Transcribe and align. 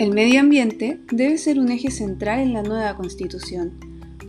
El 0.00 0.14
medio 0.14 0.40
ambiente 0.40 0.98
debe 1.12 1.36
ser 1.36 1.58
un 1.58 1.70
eje 1.70 1.90
central 1.90 2.40
en 2.40 2.54
la 2.54 2.62
nueva 2.62 2.96
constitución. 2.96 3.78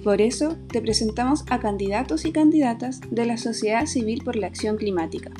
Por 0.03 0.19
eso 0.19 0.57
te 0.67 0.81
presentamos 0.81 1.45
a 1.49 1.61
candidatos 1.61 2.25
y 2.25 2.33
candidatas 2.33 2.99
de 3.09 3.25
la 3.25 3.37
sociedad 3.37 3.85
civil 3.85 4.21
por 4.21 4.35
la 4.35 4.47
acción 4.47 4.75
climática. 4.75 5.31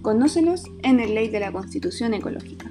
Conócelos 0.00 0.62
en 0.84 1.00
el 1.00 1.16
Ley 1.16 1.30
de 1.30 1.40
la 1.40 1.50
Constitución 1.50 2.14
Ecológica. 2.14 2.70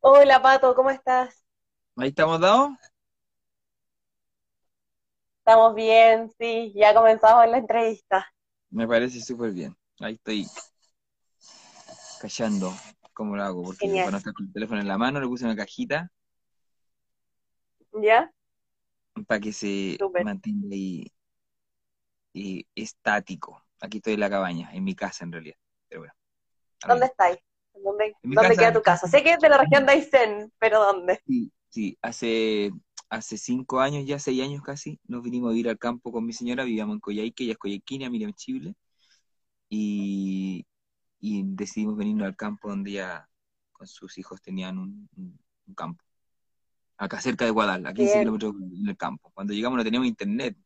Hola 0.00 0.42
Pato, 0.42 0.74
¿cómo 0.74 0.90
estás? 0.90 1.41
Ahí 1.96 2.08
estamos 2.08 2.40
dados. 2.40 2.70
Estamos 5.38 5.74
bien, 5.74 6.30
sí, 6.38 6.72
ya 6.74 6.94
comenzamos 6.94 7.46
la 7.48 7.58
entrevista. 7.58 8.26
Me 8.70 8.88
parece 8.88 9.20
súper 9.20 9.52
bien. 9.52 9.76
Ahí 10.00 10.14
estoy 10.14 10.46
callando 12.20 12.72
cómo 13.12 13.36
lo 13.36 13.42
hago, 13.42 13.62
porque 13.62 13.86
Genial. 13.86 14.04
cuando 14.04 14.18
está 14.18 14.32
con 14.32 14.46
el 14.46 14.52
teléfono 14.52 14.80
en 14.80 14.88
la 14.88 14.96
mano 14.96 15.20
le 15.20 15.26
puse 15.26 15.44
una 15.44 15.56
cajita 15.56 16.10
¿Ya? 18.00 18.32
para 19.26 19.40
que 19.40 19.52
se 19.52 19.96
Súper. 19.98 20.24
mantenga 20.24 20.68
ahí 20.72 21.12
eh, 22.34 22.62
estático. 22.74 23.62
Aquí 23.80 23.98
estoy 23.98 24.14
en 24.14 24.20
la 24.20 24.30
cabaña, 24.30 24.70
en 24.72 24.84
mi 24.84 24.94
casa 24.94 25.24
en 25.24 25.32
realidad. 25.32 25.56
Pero 25.88 26.00
bueno. 26.02 26.14
¿Dónde 26.86 27.06
estáis? 27.06 27.38
¿Dónde, 27.74 28.14
dónde 28.22 28.56
queda 28.56 28.72
tu 28.72 28.82
casa? 28.82 29.06
Sé 29.08 29.22
que 29.22 29.32
es 29.32 29.40
de 29.40 29.48
la 29.48 29.58
región 29.58 29.84
de 29.84 29.92
Aysén, 29.92 30.52
pero 30.58 30.80
¿dónde? 30.80 31.20
Sí, 31.26 31.52
sí, 31.72 31.98
hace, 32.02 32.72
hace 33.10 33.38
cinco 33.38 33.80
años, 33.80 34.06
ya 34.06 34.20
seis 34.20 34.42
años 34.42 34.62
casi, 34.62 35.00
nos 35.08 35.22
vinimos 35.24 35.50
a 35.50 35.52
vivir 35.54 35.70
al 35.70 35.78
campo 35.78 36.12
con 36.12 36.26
mi 36.26 36.34
señora, 36.34 36.64
vivíamos 36.64 36.96
en 36.96 37.00
Coyhaique, 37.00 37.44
ella 37.44 37.54
es 37.54 37.58
coyhaiquina, 37.58 38.10
Miriam 38.10 38.34
Chible, 38.34 38.76
y, 39.70 40.66
y 41.20 41.42
decidimos 41.46 41.96
venirnos 41.96 42.26
al 42.26 42.36
campo 42.36 42.70
donde 42.70 42.92
ella 42.92 43.28
con 43.72 43.86
sus 43.88 44.18
hijos 44.18 44.42
tenían 44.42 44.78
un, 44.78 45.08
un- 45.16 45.40
un 45.68 45.74
campo, 45.74 46.04
acá 46.98 47.20
cerca 47.20 47.44
de 47.46 47.52
Guadal, 47.52 47.86
a 47.86 47.94
15 47.94 48.18
Bien. 48.18 48.20
kilómetros 48.20 48.54
en 48.56 48.88
el 48.88 48.96
campo. 48.96 49.30
Cuando 49.34 49.54
llegamos 49.54 49.78
no 49.78 49.84
teníamos 49.84 50.08
internet, 50.08 50.56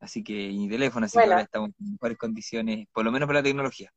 así 0.00 0.22
que, 0.22 0.34
y 0.50 0.68
teléfono, 0.68 1.06
así 1.06 1.20
que 1.20 1.28
ahora 1.28 1.42
estamos 1.42 1.70
en 1.80 1.92
mejores 1.92 2.18
condiciones, 2.18 2.86
por 2.92 3.04
lo 3.04 3.12
menos 3.12 3.26
para 3.26 3.38
la 3.40 3.44
tecnología. 3.44 3.92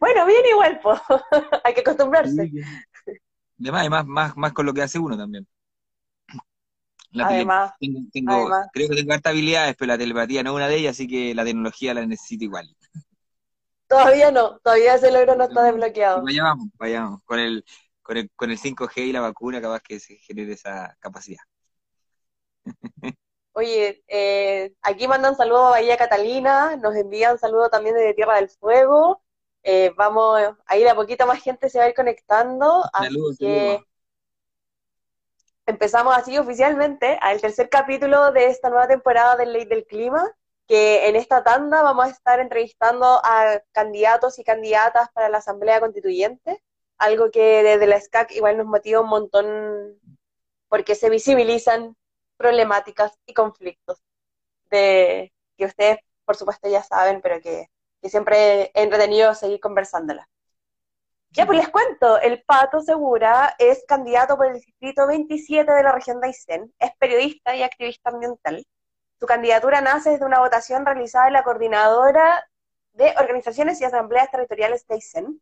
Bueno, 0.00 0.26
bien 0.26 0.44
igual, 0.50 0.80
po. 0.80 0.94
Hay 1.64 1.74
que 1.74 1.80
acostumbrarse. 1.80 2.52
Además, 3.62 3.88
más, 3.90 4.06
más, 4.06 4.36
más 4.36 4.52
con 4.52 4.66
lo 4.66 4.74
que 4.74 4.82
hace 4.82 4.98
uno 4.98 5.16
también. 5.16 5.46
La 7.12 7.26
Además, 7.26 7.72
tengo, 7.78 8.00
tengo- 8.12 8.32
además. 8.32 8.68
creo 8.72 8.88
que 8.88 8.96
tengo 8.96 9.12
hartas 9.12 9.30
habilidades, 9.32 9.76
pero 9.78 9.88
la 9.88 9.98
telepatía 9.98 10.42
no 10.42 10.50
es 10.50 10.56
una 10.56 10.68
de 10.68 10.76
ellas, 10.76 10.92
así 10.92 11.06
que 11.06 11.34
la 11.34 11.44
tecnología 11.44 11.94
la 11.94 12.06
necesito 12.06 12.44
igual. 12.44 12.66
todavía 13.86 14.30
no, 14.30 14.58
todavía 14.60 14.94
ese 14.94 15.12
logro 15.12 15.34
no 15.36 15.44
está 15.44 15.62
desbloqueado. 15.64 16.22
vaya 16.24 16.42
vamos, 16.44 16.68
vayamos. 16.78 17.22
Con 17.24 17.38
el, 17.38 17.64
con 18.02 18.16
el, 18.16 18.30
con 18.34 18.50
el 18.50 18.58
5G 18.58 19.06
y 19.06 19.12
la 19.12 19.20
vacuna, 19.20 19.60
capaz 19.60 19.80
que 19.80 20.00
se 20.00 20.16
genere 20.16 20.52
esa 20.54 20.96
capacidad. 21.00 21.42
Oye, 23.54 24.02
eh, 24.08 24.72
aquí 24.80 25.06
mandan 25.06 25.36
saludos 25.36 25.66
a 25.66 25.70
Bahía 25.70 25.98
Catalina, 25.98 26.76
nos 26.76 26.96
envían 26.96 27.38
saludos 27.38 27.70
también 27.70 27.94
desde 27.94 28.14
Tierra 28.14 28.36
del 28.36 28.48
Fuego. 28.48 29.22
Eh, 29.62 29.92
vamos 29.96 30.40
a 30.66 30.76
ir 30.76 30.88
a 30.88 30.94
poquito 30.94 31.26
más 31.26 31.40
gente 31.42 31.68
se 31.68 31.78
va 31.78 31.84
a 31.84 31.88
ir 31.88 31.94
conectando, 31.94 32.82
así 32.92 33.16
que 33.38 33.80
empezamos 35.66 36.16
así 36.16 36.36
oficialmente 36.36 37.18
al 37.20 37.40
tercer 37.40 37.68
capítulo 37.68 38.32
de 38.32 38.46
esta 38.46 38.70
nueva 38.70 38.88
temporada 38.88 39.36
del 39.36 39.52
Ley 39.52 39.64
del 39.64 39.86
Clima, 39.86 40.28
que 40.66 41.08
en 41.08 41.16
esta 41.16 41.44
tanda 41.44 41.82
vamos 41.82 42.06
a 42.06 42.10
estar 42.10 42.40
entrevistando 42.40 43.20
a 43.22 43.62
candidatos 43.72 44.38
y 44.38 44.44
candidatas 44.44 45.10
para 45.12 45.28
la 45.28 45.38
Asamblea 45.38 45.80
Constituyente, 45.80 46.62
algo 46.98 47.30
que 47.30 47.62
desde 47.62 47.86
la 47.86 48.00
SCAC 48.00 48.32
igual 48.32 48.56
nos 48.56 48.66
motiva 48.66 49.00
un 49.00 49.08
montón 49.08 50.00
porque 50.68 50.94
se 50.94 51.10
visibilizan 51.10 51.96
problemáticas 52.36 53.12
y 53.26 53.34
conflictos 53.34 54.02
de 54.70 55.32
que 55.56 55.66
ustedes 55.66 55.98
por 56.24 56.36
supuesto 56.36 56.68
ya 56.68 56.82
saben, 56.82 57.20
pero 57.20 57.40
que, 57.40 57.68
que 58.02 58.10
siempre 58.10 58.64
es 58.64 58.70
entretenido 58.74 59.34
seguir 59.34 59.60
conversándolas. 59.60 60.26
Ya, 61.30 61.46
pues 61.46 61.56
les 61.56 61.68
cuento, 61.70 62.20
el 62.20 62.42
Pato 62.42 62.80
Segura 62.80 63.54
es 63.58 63.84
candidato 63.88 64.36
por 64.36 64.48
el 64.48 64.54
distrito 64.54 65.06
27 65.06 65.72
de 65.72 65.82
la 65.82 65.92
región 65.92 66.20
de 66.20 66.26
Aysén, 66.26 66.74
es 66.78 66.90
periodista 66.98 67.56
y 67.56 67.62
activista 67.62 68.10
ambiental. 68.10 68.66
Su 69.18 69.24
candidatura 69.24 69.80
nace 69.80 70.10
desde 70.10 70.26
una 70.26 70.40
votación 70.40 70.84
realizada 70.84 71.28
en 71.28 71.32
la 71.32 71.42
coordinadora 71.42 72.46
de 72.92 73.14
organizaciones 73.18 73.80
y 73.80 73.84
asambleas 73.84 74.30
territoriales 74.30 74.86
de 74.86 74.96
Aysén, 74.96 75.40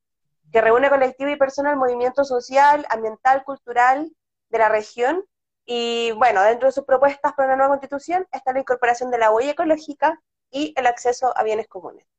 que 0.53 0.61
reúne 0.61 0.91
colectivo 0.91 1.31
y 1.31 1.37
personal 1.37 1.77
movimiento 1.77 2.25
social, 2.25 2.87
ambiental, 2.89 3.43
cultural 3.43 4.13
de 4.51 4.59
la 4.59 4.69
región. 4.69 5.25
Y 5.65 6.13
bueno, 6.13 6.43
dentro 6.43 6.69
de 6.69 6.73
sus 6.73 6.85
propuestas 6.85 7.33
para 7.33 7.49
una 7.49 7.57
nueva 7.57 7.71
constitución 7.71 8.29
está 8.31 8.53
la 8.53 8.61
incorporación 8.61 9.11
de 9.11 9.19
la 9.19 9.33
huella 9.33 9.53
ecológica 9.53 10.21
y 10.51 10.73
el 10.77 10.87
acceso 10.87 11.37
a 11.37 11.43
bienes 11.43 11.67
comunes. 11.67 12.10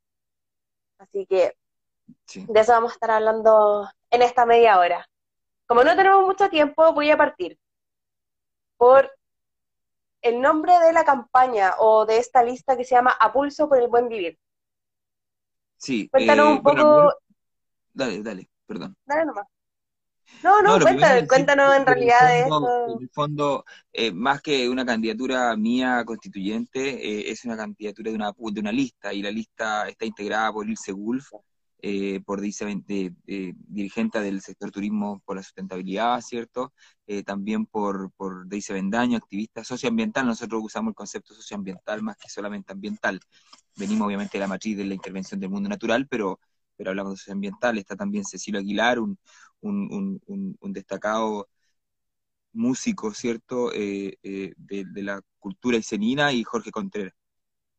Así 1.01 1.25
que 1.25 1.57
Sí. 2.25 2.45
de 2.47 2.59
eso 2.59 2.73
vamos 2.73 2.91
a 2.91 2.93
estar 2.95 3.11
hablando 3.11 3.89
en 4.11 4.21
esta 4.21 4.45
media 4.45 4.77
hora. 4.79 5.07
Como 5.65 5.83
no 5.83 5.95
tenemos 5.95 6.25
mucho 6.25 6.49
tiempo, 6.49 6.93
voy 6.93 7.09
a 7.09 7.17
partir 7.17 7.57
por 8.77 9.11
el 10.21 10.39
nombre 10.41 10.77
de 10.79 10.93
la 10.93 11.03
campaña 11.03 11.73
o 11.79 12.05
de 12.05 12.17
esta 12.17 12.43
lista 12.43 12.77
que 12.77 12.83
se 12.83 12.95
llama 12.95 13.11
A 13.19 13.31
Pulso 13.33 13.67
por 13.67 13.79
el 13.79 13.87
Buen 13.87 14.07
Vivir. 14.09 14.37
Sí, 15.77 16.07
Cuéntanos 16.09 16.45
eh, 16.47 16.51
un 16.51 16.63
poco, 16.63 16.75
bueno, 16.75 17.13
dale, 17.93 18.21
dale, 18.21 18.49
perdón. 18.67 18.95
dale 19.05 19.25
nomás. 19.25 19.47
No, 20.43 20.61
no, 20.61 20.73
No, 20.77 20.79
cuéntanos, 20.79 21.27
cuéntanos 21.27 21.75
en 21.75 21.85
realidad 21.85 22.27
de 22.29 22.43
fondo, 22.43 22.67
eso. 22.67 22.95
en 22.97 23.01
el 23.03 23.09
fondo, 23.09 23.65
eh, 23.93 24.11
más 24.11 24.41
que 24.41 24.67
una 24.69 24.85
candidatura 24.85 25.55
mía 25.55 26.03
constituyente, 26.05 26.79
eh, 27.29 27.31
es 27.31 27.45
una 27.45 27.57
candidatura 27.57 28.09
de 28.11 28.15
una, 28.15 28.31
de 28.35 28.59
una 28.59 28.71
lista, 28.71 29.13
y 29.13 29.21
la 29.21 29.31
lista 29.31 29.87
está 29.87 30.05
integrada 30.05 30.51
por 30.51 30.67
Ilse 30.67 30.91
Gulf, 30.91 31.27
eh, 31.83 32.21
por 32.25 32.41
dice, 32.41 32.65
de- 32.65 33.13
de- 33.25 33.53
dirigente 33.57 34.19
del 34.21 34.41
sector 34.41 34.71
turismo 34.71 35.21
por 35.25 35.35
la 35.35 35.43
sustentabilidad, 35.43 36.21
¿cierto? 36.21 36.73
Eh, 37.07 37.23
también 37.23 37.65
por, 37.65 38.11
por 38.13 38.47
Deise 38.47 38.73
Bendaño, 38.73 39.17
activista 39.17 39.63
socioambiental. 39.63 40.25
Nosotros 40.27 40.61
usamos 40.63 40.91
el 40.91 40.95
concepto 40.95 41.33
socioambiental 41.33 42.01
más 42.03 42.17
que 42.17 42.29
solamente 42.29 42.71
ambiental. 42.71 43.19
Venimos 43.75 44.05
obviamente 44.07 44.37
de 44.37 44.41
la 44.41 44.47
matriz 44.47 44.77
de 44.77 44.85
la 44.85 44.93
intervención 44.93 45.39
del 45.39 45.49
mundo 45.49 45.69
natural, 45.69 46.07
pero, 46.07 46.39
pero 46.81 46.91
hablamos 46.91 47.13
de 47.13 47.17
socioambiental. 47.17 47.77
Está 47.77 47.95
también 47.95 48.25
Cecilio 48.25 48.59
Aguilar, 48.59 48.99
un, 48.99 49.17
un, 49.61 49.87
un- 49.93 50.21
un- 50.27 50.57
un 50.61 50.73
destacado 50.73 51.47
músico, 52.53 53.13
¿cierto?, 53.13 53.71
eh, 53.73 54.17
eh, 54.23 54.53
de, 54.57 54.85
de 54.85 55.03
la 55.03 55.21
cultura 55.39 55.77
isenina, 55.77 56.33
y 56.33 56.43
Jorge 56.43 56.71
Contreras, 56.71 57.13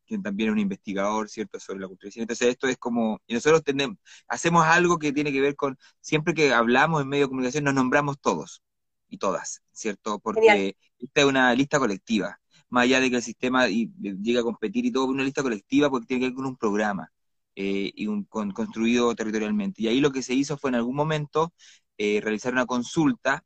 quien 0.07 0.23
también 0.23 0.49
es 0.49 0.53
un 0.53 0.59
investigador, 0.59 1.29
¿cierto?, 1.29 1.59
sobre 1.59 1.81
la 1.81 1.89
cultura 1.89 2.09
isenina. 2.09 2.25
Entonces, 2.25 2.49
esto 2.49 2.69
es 2.69 2.77
como, 2.79 3.21
y 3.27 3.35
nosotros 3.35 3.63
tenemos, 3.65 3.97
hacemos 4.29 4.65
algo 4.67 4.99
que 4.99 5.13
tiene 5.13 5.33
que 5.33 5.41
ver 5.41 5.57
con, 5.57 5.79
siempre 6.01 6.35
que 6.35 6.53
hablamos 6.53 7.03
en 7.03 7.09
medio 7.09 7.25
de 7.25 7.29
comunicación, 7.29 7.65
nos 7.65 7.75
nombramos 7.75 8.19
todos 8.21 8.63
y 9.09 9.19
todas, 9.19 9.63
¿cierto? 9.73 10.19
Porque 10.21 10.77
esta 10.99 11.21
es 11.23 11.27
una 11.27 11.55
lista 11.55 11.79
colectiva, 11.79 12.41
más 12.69 12.85
allá 12.85 13.01
de 13.01 13.11
que 13.11 13.17
el 13.17 13.23
sistema 13.23 13.69
y, 13.69 13.91
llegue 14.01 14.39
a 14.39 14.43
competir 14.43 14.85
y 14.87 14.93
todo, 14.93 15.05
una 15.07 15.23
lista 15.25 15.43
colectiva 15.43 15.91
porque 15.91 16.07
tiene 16.07 16.21
que 16.21 16.27
ver 16.29 16.35
con 16.35 16.47
un 16.47 16.57
programa. 16.57 17.12
Eh, 17.55 17.91
y 17.95 18.07
un, 18.07 18.23
con- 18.25 18.51
construido 18.51 19.13
territorialmente. 19.15 19.81
Y 19.83 19.87
ahí 19.87 19.99
lo 20.01 20.11
que 20.11 20.23
se 20.23 20.33
hizo 20.33 20.57
fue 20.57 20.69
en 20.71 20.75
algún 20.75 20.95
momento 20.95 21.53
eh, 21.97 22.19
realizar 22.21 22.53
una 22.53 22.65
consulta 22.65 23.43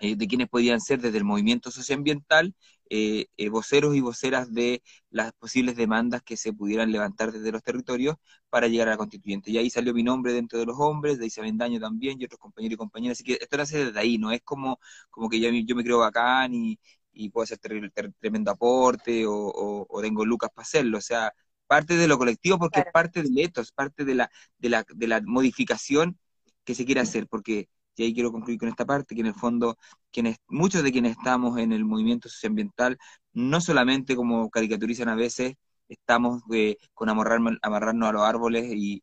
eh, 0.00 0.16
de 0.16 0.26
quienes 0.26 0.48
podían 0.48 0.80
ser 0.80 1.00
desde 1.00 1.18
el 1.18 1.24
movimiento 1.24 1.70
socioambiental 1.70 2.54
eh, 2.90 3.26
eh, 3.36 3.48
voceros 3.48 3.94
y 3.96 4.00
voceras 4.00 4.52
de 4.52 4.82
las 5.10 5.32
posibles 5.34 5.76
demandas 5.76 6.22
que 6.22 6.36
se 6.36 6.52
pudieran 6.52 6.92
levantar 6.92 7.32
desde 7.32 7.52
los 7.52 7.62
territorios 7.62 8.16
para 8.50 8.68
llegar 8.68 8.88
a 8.88 8.90
la 8.92 8.96
constituyente. 8.98 9.50
Y 9.50 9.58
ahí 9.58 9.70
salió 9.70 9.94
mi 9.94 10.02
nombre 10.02 10.32
dentro 10.32 10.58
de 10.58 10.66
los 10.66 10.76
hombres, 10.78 11.18
de 11.18 11.26
Isabel 11.26 11.56
Daño 11.56 11.80
también, 11.80 12.20
y 12.20 12.24
otros 12.24 12.38
compañeros 12.40 12.74
y 12.74 12.76
compañeras. 12.76 13.16
Así 13.18 13.24
que 13.24 13.38
esto 13.40 13.56
nace 13.56 13.86
desde 13.86 13.98
ahí, 14.00 14.18
no 14.18 14.30
es 14.32 14.42
como, 14.42 14.78
como 15.10 15.28
que 15.30 15.40
yo, 15.40 15.50
me 15.76 15.84
creo 15.84 15.98
bacán 16.00 16.52
y, 16.54 16.78
y 17.12 17.30
puedo 17.30 17.44
hacer 17.44 17.58
tre- 17.58 17.90
tre- 17.94 18.12
tremendo 18.20 18.50
aporte 18.50 19.26
o, 19.26 19.32
o- 19.34 19.86
o 19.88 20.00
tengo 20.02 20.24
lucas 20.26 20.50
para 20.54 20.64
hacerlo. 20.64 20.98
O 20.98 21.00
sea, 21.00 21.32
parte 21.66 21.94
de 21.96 22.08
lo 22.08 22.18
colectivo 22.18 22.58
porque 22.58 22.80
Claro. 22.80 22.88
es 22.88 22.92
parte 22.92 23.22
del 23.22 23.38
etos, 23.38 23.66
es 23.68 23.72
parte 23.72 24.04
de 24.04 24.14
la, 24.14 24.30
de, 24.58 24.68
la, 24.68 24.84
de 24.94 25.06
la 25.08 25.20
modificación 25.24 26.18
que 26.64 26.74
se 26.74 26.84
quiere 26.84 27.00
hacer, 27.00 27.26
porque 27.28 27.68
y 27.96 28.04
ahí 28.04 28.14
quiero 28.14 28.32
concluir 28.32 28.58
con 28.58 28.68
esta 28.70 28.86
parte, 28.86 29.14
que 29.14 29.20
en 29.20 29.26
el 29.28 29.34
fondo 29.34 29.76
quienes, 30.10 30.38
muchos 30.48 30.82
de 30.82 30.92
quienes 30.92 31.12
estamos 31.18 31.58
en 31.58 31.72
el 31.72 31.84
movimiento 31.84 32.28
socioambiental, 32.28 32.96
no 33.34 33.60
solamente 33.60 34.16
como 34.16 34.48
caricaturizan 34.50 35.08
a 35.10 35.14
veces, 35.14 35.54
estamos 35.92 36.42
eh, 36.52 36.76
con 36.94 37.08
amarrarnos, 37.08 37.58
a 37.62 38.12
los 38.12 38.22
árboles 38.22 38.64
y, 38.68 39.02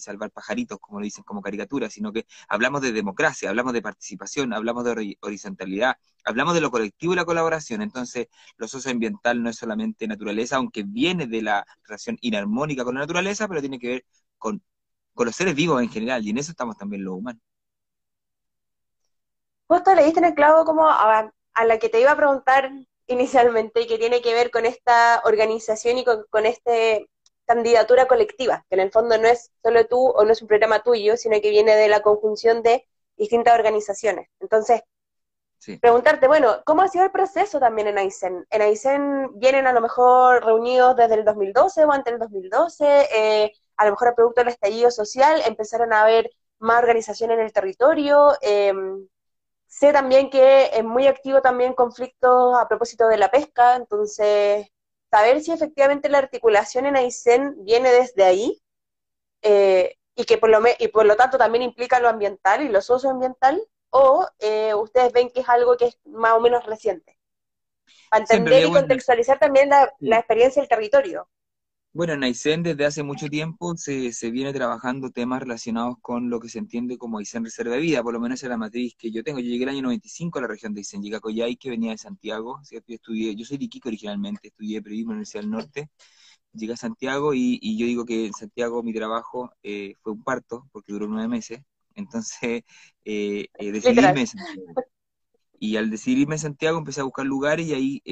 salvar 0.00 0.30
pajaritos, 0.30 0.78
como 0.80 1.00
lo 1.00 1.04
dicen 1.04 1.24
como 1.24 1.40
caricatura, 1.40 1.88
sino 1.88 2.12
que 2.12 2.26
hablamos 2.48 2.82
de 2.82 2.92
democracia, 2.92 3.48
hablamos 3.48 3.72
de 3.72 3.82
participación, 3.82 4.52
hablamos 4.52 4.84
de 4.84 5.16
horizontalidad, 5.20 5.96
hablamos 6.24 6.54
de 6.54 6.60
lo 6.60 6.70
colectivo 6.70 7.14
y 7.14 7.16
la 7.16 7.24
colaboración. 7.24 7.82
Entonces, 7.82 8.28
lo 8.56 8.68
socioambiental 8.68 9.42
no 9.42 9.50
es 9.50 9.56
solamente 9.56 10.06
naturaleza, 10.06 10.56
aunque 10.56 10.82
viene 10.82 11.26
de 11.26 11.42
la 11.42 11.66
relación 11.84 12.18
inarmónica 12.20 12.84
con 12.84 12.94
la 12.94 13.00
naturaleza, 13.00 13.48
pero 13.48 13.60
tiene 13.60 13.78
que 13.78 13.88
ver 13.88 14.04
con, 14.38 14.62
los 15.16 15.36
seres 15.36 15.54
vivos 15.54 15.82
en 15.82 15.88
general, 15.88 16.24
y 16.26 16.30
en 16.30 16.38
eso 16.38 16.50
estamos 16.50 16.76
también 16.76 17.04
los 17.04 17.14
humanos. 17.14 17.42
Justo 19.66 19.94
le 19.94 20.04
diste 20.04 20.20
en 20.20 20.26
el 20.26 20.34
clavo 20.34 20.64
como 20.64 20.88
a 20.88 21.30
la 21.66 21.78
que 21.78 21.88
te 21.88 22.00
iba 22.00 22.10
a 22.10 22.16
preguntar 22.16 22.70
inicialmente 23.06 23.82
y 23.82 23.86
que 23.86 23.98
tiene 23.98 24.22
que 24.22 24.34
ver 24.34 24.50
con 24.50 24.66
esta 24.66 25.22
organización 25.24 25.98
y 25.98 26.04
con, 26.04 26.24
con 26.30 26.46
esta 26.46 26.72
candidatura 27.46 28.06
colectiva, 28.06 28.64
que 28.68 28.76
en 28.76 28.80
el 28.80 28.90
fondo 28.90 29.18
no 29.18 29.28
es 29.28 29.52
solo 29.62 29.86
tú 29.86 30.08
o 30.08 30.24
no 30.24 30.32
es 30.32 30.42
un 30.42 30.48
programa 30.48 30.82
tuyo, 30.82 31.16
sino 31.16 31.40
que 31.40 31.50
viene 31.50 31.76
de 31.76 31.88
la 31.88 32.00
conjunción 32.00 32.62
de 32.62 32.86
distintas 33.16 33.54
organizaciones. 33.54 34.28
Entonces, 34.40 34.82
preguntarte, 35.80 36.26
bueno, 36.26 36.62
¿cómo 36.64 36.82
ha 36.82 36.88
sido 36.88 37.04
el 37.04 37.10
proceso 37.10 37.60
también 37.60 37.88
en 37.88 37.98
Aysén? 37.98 38.46
En 38.50 38.62
Aysén 38.62 39.30
vienen 39.38 39.66
a 39.66 39.72
lo 39.72 39.80
mejor 39.80 40.44
reunidos 40.44 40.96
desde 40.96 41.14
el 41.14 41.24
2012 41.24 41.84
o 41.84 41.92
antes 41.92 42.12
del 42.12 42.20
2012, 42.20 43.08
eh, 43.14 43.52
a 43.76 43.84
lo 43.84 43.92
mejor 43.92 44.08
a 44.08 44.14
producto 44.14 44.40
del 44.40 44.48
estallido 44.48 44.90
social 44.90 45.42
empezaron 45.46 45.92
a 45.92 46.02
haber 46.02 46.30
más 46.58 46.78
organización 46.78 47.30
en 47.30 47.40
el 47.40 47.52
territorio, 47.52 48.32
eh, 48.40 48.72
Sé 49.74 49.92
también 49.92 50.30
que 50.30 50.70
es 50.72 50.84
muy 50.84 51.08
activo 51.08 51.42
también 51.42 51.72
conflictos 51.72 52.56
a 52.56 52.68
propósito 52.68 53.08
de 53.08 53.16
la 53.16 53.32
pesca, 53.32 53.74
entonces 53.74 54.68
saber 55.10 55.40
si 55.40 55.50
efectivamente 55.50 56.08
la 56.08 56.18
articulación 56.18 56.86
en 56.86 56.94
Aysén 56.94 57.56
viene 57.64 57.90
desde 57.90 58.22
ahí 58.22 58.62
eh, 59.42 59.96
y 60.14 60.26
que 60.26 60.38
por 60.38 60.50
lo, 60.50 60.60
y 60.78 60.88
por 60.88 61.06
lo 61.06 61.16
tanto 61.16 61.38
también 61.38 61.62
implica 61.62 61.98
lo 61.98 62.08
ambiental 62.08 62.62
y 62.62 62.68
lo 62.68 62.80
socioambiental, 62.80 63.60
o 63.90 64.28
eh, 64.38 64.74
ustedes 64.74 65.12
ven 65.12 65.28
que 65.28 65.40
es 65.40 65.48
algo 65.48 65.76
que 65.76 65.86
es 65.86 65.98
más 66.04 66.34
o 66.34 66.40
menos 66.40 66.64
reciente. 66.66 67.18
Para 68.10 68.22
entender 68.22 68.66
y 68.66 68.72
contextualizar 68.72 69.40
también 69.40 69.70
la, 69.70 69.92
la 69.98 70.18
experiencia 70.18 70.62
del 70.62 70.68
territorio. 70.68 71.28
Bueno, 71.94 72.14
en 72.14 72.24
Aysén 72.24 72.64
desde 72.64 72.86
hace 72.86 73.04
mucho 73.04 73.28
tiempo 73.28 73.76
se, 73.76 74.12
se, 74.12 74.32
viene 74.32 74.52
trabajando 74.52 75.10
temas 75.10 75.40
relacionados 75.40 75.94
con 76.00 76.28
lo 76.28 76.40
que 76.40 76.48
se 76.48 76.58
entiende 76.58 76.98
como 76.98 77.18
Aysén 77.18 77.44
Reserva 77.44 77.76
de 77.76 77.80
Vida, 77.80 78.02
por 78.02 78.12
lo 78.12 78.18
menos 78.18 78.42
es 78.42 78.48
la 78.48 78.56
matriz 78.56 78.96
que 78.98 79.12
yo 79.12 79.22
tengo. 79.22 79.38
Yo 79.38 79.46
llegué 79.46 79.62
el 79.62 79.68
año 79.70 79.82
95 79.82 80.40
a 80.40 80.42
la 80.42 80.48
región 80.48 80.74
de 80.74 80.80
Aysén, 80.80 81.02
llegué 81.02 81.14
a 81.16 81.20
Coyay, 81.20 81.54
que 81.56 81.70
venía 81.70 81.92
de 81.92 81.98
Santiago, 81.98 82.58
¿cierto? 82.64 82.86
Yo, 82.88 82.96
estudié, 82.96 83.36
yo 83.36 83.44
soy 83.44 83.58
de 83.58 83.66
Iquique 83.66 83.88
originalmente, 83.88 84.48
estudié 84.48 84.82
periodismo 84.82 85.12
en 85.12 85.14
la 85.14 85.18
Universidad 85.18 85.42
del 85.42 85.50
Norte, 85.50 85.90
llegué 86.52 86.72
a 86.72 86.76
Santiago 86.76 87.32
y, 87.32 87.60
y 87.62 87.78
yo 87.78 87.86
digo 87.86 88.04
que 88.04 88.26
en 88.26 88.32
Santiago 88.32 88.82
mi 88.82 88.92
trabajo 88.92 89.52
eh, 89.62 89.94
fue 90.02 90.14
un 90.14 90.24
parto, 90.24 90.68
porque 90.72 90.92
duró 90.92 91.06
nueve 91.06 91.28
meses, 91.28 91.60
entonces 91.94 92.38
eh, 93.04 93.46
eh 93.54 93.72
decidí 93.72 94.00
irme 94.00 94.22
en 94.22 94.26
Santiago. 94.26 94.74
Y 95.60 95.76
al 95.76 95.90
decidirme 95.90 96.34
en 96.34 96.40
Santiago 96.40 96.76
empecé 96.76 97.02
a 97.02 97.04
buscar 97.04 97.24
lugares 97.24 97.68
y 97.68 97.72
ahí 97.72 98.02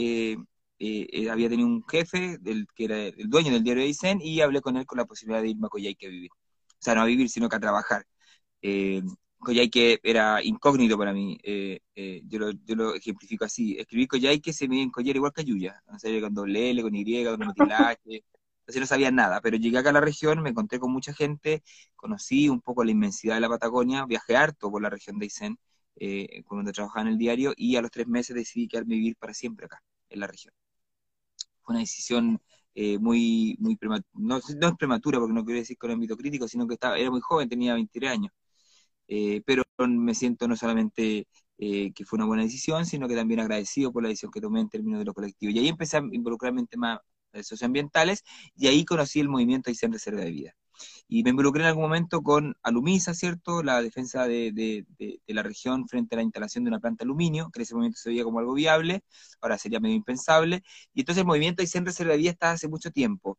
eh, 0.82 1.06
eh, 1.12 1.31
había 1.31 1.49
tenido 1.49 1.69
un 1.69 1.84
jefe, 1.87 2.38
del, 2.40 2.67
que 2.75 2.84
era 2.87 2.99
el 3.06 3.29
dueño 3.31 3.52
del 3.52 3.62
diario 3.62 3.82
de 3.82 3.88
Aysén, 3.88 4.20
y 4.20 4.40
hablé 4.40 4.61
con 4.61 4.76
él 4.76 4.84
con 4.87 4.99
la 4.99 5.05
posibilidad 5.05 5.40
de 5.40 5.50
irme 5.50 5.67
a 5.67 5.70
Coyhaique 5.70 6.06
a 6.06 6.11
vivir. 6.11 6.31
O 6.32 6.84
sea, 6.84 6.94
no 6.96 7.02
a 7.02 7.06
vivir, 7.06 7.29
sino 7.31 7.49
que 7.49 7.56
a 7.56 7.61
trabajar. 7.61 8.05
Eh, 8.62 9.02
Coyhaique 9.38 10.00
era 10.02 10.43
incógnito 10.43 10.99
para 10.99 11.12
mí, 11.12 11.38
eh, 11.43 11.81
eh, 11.96 12.23
yo, 12.26 12.38
lo, 12.40 12.50
yo, 12.52 12.75
lo, 12.76 12.94
ejemplifico 12.94 13.44
así. 13.44 13.76
Escribí 13.79 14.06
Coyhaique 14.08 14.52
se 14.52 14.69
me 14.69 14.82
en 14.82 14.90
Coyhaique 14.90 15.19
igual 15.19 15.32
que 15.32 15.43
Ayuya, 15.43 15.82
o 15.87 15.99
sea, 15.99 16.20
con 16.20 16.34
doble 16.34 16.70
L, 16.70 16.82
con 16.82 16.94
Y, 16.94 17.25
con 17.25 17.38
metilaje, 17.40 17.99
entonces 18.61 18.81
no 18.81 18.87
sabía 18.87 19.11
nada, 19.11 19.40
pero 19.40 19.56
llegué 19.56 19.79
acá 19.79 19.90
a 19.90 19.93
la 19.93 20.00
región, 20.00 20.43
me 20.43 20.50
encontré 20.50 20.79
con 20.81 20.93
mucha 20.93 21.14
gente, 21.14 21.62
conocí 21.96 22.49
un 22.49 22.61
poco 22.61 22.84
la 22.84 22.93
inmensidad 22.93 23.34
de 23.37 23.40
la 23.43 23.49
Patagonia, 23.49 24.05
viajé 24.06 24.37
harto 24.37 24.70
por 24.70 24.82
la 24.82 24.90
región 24.90 25.19
de 25.19 25.26
Aysén, 25.26 25.58
cuando 26.46 26.73
trabajaba 26.73 27.02
en 27.02 27.12
el 27.12 27.19
diario, 27.19 27.52
y 27.56 27.76
a 27.76 27.82
los 27.82 27.90
tres 27.90 28.06
meses 28.08 28.34
decidí 28.37 28.69
quedarme 28.69 28.94
a 28.94 28.99
vivir 28.99 29.17
para 29.17 29.34
siempre 29.34 29.67
acá, 29.67 29.82
en 30.08 30.20
la 30.20 30.26
región 30.26 30.52
fue 31.62 31.74
una 31.74 31.80
decisión 31.80 32.40
eh, 32.74 32.98
muy, 32.98 33.56
muy 33.60 33.76
prematura, 33.76 34.08
no, 34.14 34.40
no, 34.60 34.68
es 34.68 34.76
prematura 34.76 35.18
porque 35.18 35.34
no 35.34 35.44
quiero 35.44 35.60
decir 35.60 35.76
con 35.78 35.90
ámbito 35.90 36.16
crítico, 36.16 36.48
sino 36.48 36.66
que 36.66 36.74
estaba, 36.74 36.98
era 36.98 37.10
muy 37.10 37.20
joven, 37.20 37.48
tenía 37.48 37.74
23 37.74 38.10
años. 38.12 38.32
Eh, 39.08 39.42
pero 39.46 39.64
me 39.88 40.14
siento 40.14 40.48
no 40.48 40.56
solamente 40.56 41.26
eh, 41.58 41.92
que 41.94 42.04
fue 42.04 42.18
una 42.18 42.26
buena 42.26 42.44
decisión, 42.44 42.86
sino 42.86 43.08
que 43.08 43.16
también 43.16 43.40
agradecido 43.40 43.92
por 43.92 44.02
la 44.02 44.08
decisión 44.10 44.32
que 44.32 44.40
tomé 44.40 44.60
en 44.60 44.68
términos 44.70 45.00
de 45.00 45.04
lo 45.06 45.14
colectivo. 45.14 45.52
Y 45.52 45.58
ahí 45.58 45.68
empecé 45.68 45.98
a 45.98 46.00
involucrarme 46.12 46.60
en 46.60 46.66
temas 46.68 47.00
socioambientales 47.42 48.24
y 48.56 48.68
ahí 48.68 48.84
conocí 48.84 49.20
el 49.20 49.28
movimiento 49.28 49.70
Aysén 49.70 49.92
Reserva 49.92 50.22
de 50.22 50.30
Vida. 50.30 50.54
Y 51.08 51.23
me 51.23 51.31
involucré 51.31 51.62
en 51.62 51.69
algún 51.69 51.84
momento 51.84 52.23
con 52.23 52.56
Alumisa, 52.62 53.14
¿cierto? 53.14 53.62
La 53.62 53.82
defensa 53.82 54.26
de, 54.26 54.52
de, 54.52 54.87
de, 54.99 55.20
la 55.34 55.43
región 55.43 55.88
frente 55.88 56.14
a 56.14 56.19
la 56.19 56.23
instalación 56.23 56.64
de 56.64 56.69
una 56.69 56.81
planta 56.81 57.05
de 57.05 57.06
aluminio, 57.08 57.50
que 57.52 57.61
en 57.61 57.62
ese 57.62 57.75
momento 57.75 57.99
se 57.99 58.11
veía 58.11 58.25
como 58.25 58.38
algo 58.38 58.55
viable, 58.55 59.02
ahora 59.40 59.58
sería 59.58 59.81
medio 59.81 59.96
impensable. 59.96 60.62
Y 60.94 61.00
entonces 61.00 61.20
el 61.23 61.26
movimiento 61.26 61.62
Aysén 61.62 61.84
Vida 61.84 62.31
está 62.31 62.52
hace 62.52 62.69
mucho 62.69 62.90
tiempo. 62.90 63.38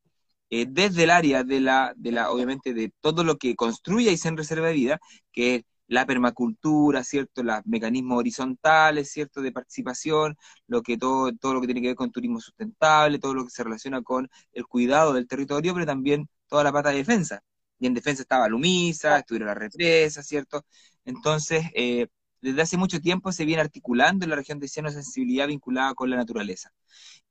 Eh, 0.50 0.68
desde 0.70 1.04
el 1.06 1.10
área 1.10 1.44
de 1.44 1.60
la, 1.60 1.94
de 1.98 2.12
la, 2.12 2.30
obviamente, 2.32 2.74
de 2.74 2.92
todo 3.02 3.24
lo 3.24 3.38
que 3.38 3.56
construye 3.56 4.10
Aysén 4.10 4.38
Reserva 4.38 4.68
de 4.68 4.74
Vida, 4.74 5.00
que 5.32 5.56
es 5.56 5.64
la 5.94 6.06
permacultura, 6.06 7.04
¿cierto? 7.04 7.44
Los 7.44 7.60
mecanismos 7.66 8.18
horizontales, 8.20 9.12
¿cierto? 9.12 9.42
De 9.42 9.52
participación, 9.52 10.38
lo 10.68 10.82
que 10.82 10.98
todo, 10.98 11.32
todo 11.34 11.54
lo 11.54 11.62
que 11.62 11.68
tiene 11.68 11.82
que 11.82 11.88
ver 11.88 11.96
con 11.96 12.12
turismo 12.12 12.40
sustentable, 12.42 13.20
todo 13.20 13.34
lo 13.36 13.46
que 13.46 13.52
se 13.52 13.64
relaciona 13.64 14.02
con 14.02 14.30
el 14.54 14.66
cuidado 14.66 15.14
del 15.14 15.28
territorio, 15.28 15.74
pero 15.74 15.86
también 15.86 16.28
toda 16.48 16.64
la 16.64 16.72
pata 16.72 16.90
de 16.90 16.98
defensa. 16.98 17.42
Y 17.80 17.88
en 17.88 17.94
defensa 17.94 18.24
estaba 18.24 18.48
Lumisa, 18.48 19.20
estuvieron 19.20 19.48
las 19.48 19.58
represas, 19.58 20.26
¿cierto? 20.26 20.66
Entonces, 21.06 21.66
eh, 21.76 22.08
desde 22.42 22.62
hace 22.62 22.78
mucho 22.78 23.00
tiempo 23.00 23.32
se 23.32 23.46
viene 23.46 23.62
articulando 23.62 24.26
en 24.26 24.30
la 24.32 24.36
región 24.36 24.60
de 24.60 24.68
Cieno 24.68 24.90
sensibilidad 24.92 25.48
vinculada 25.48 25.94
con 25.94 26.10
la 26.10 26.18
naturaleza. 26.18 26.72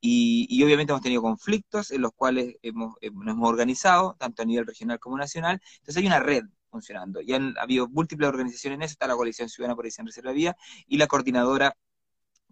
Y, 0.00 0.46
y, 0.50 0.62
obviamente 0.64 0.92
hemos 0.92 1.02
tenido 1.02 1.22
conflictos 1.22 1.90
en 1.92 2.02
los 2.02 2.12
cuales 2.12 2.56
hemos, 2.62 2.94
nos 3.12 3.34
hemos 3.34 3.48
organizado, 3.48 4.16
tanto 4.18 4.42
a 4.42 4.44
nivel 4.46 4.66
regional 4.66 4.98
como 4.98 5.16
nacional. 5.18 5.60
Entonces 5.78 5.96
hay 5.98 6.06
una 6.06 6.20
red 6.20 6.44
funcionando. 6.72 7.20
Y 7.20 7.32
han 7.32 7.54
habido 7.58 7.88
múltiples 7.88 8.28
organizaciones 8.28 8.78
en 8.78 8.82
eso, 8.82 8.92
está 8.92 9.06
la 9.06 9.14
Coalición 9.14 9.48
Ciudadana 9.48 9.76
por 9.76 9.86
Edición 9.86 10.06
Reserva 10.06 10.32
Vía 10.32 10.56
y 10.88 10.96
la 10.96 11.06
coordinadora 11.06 11.76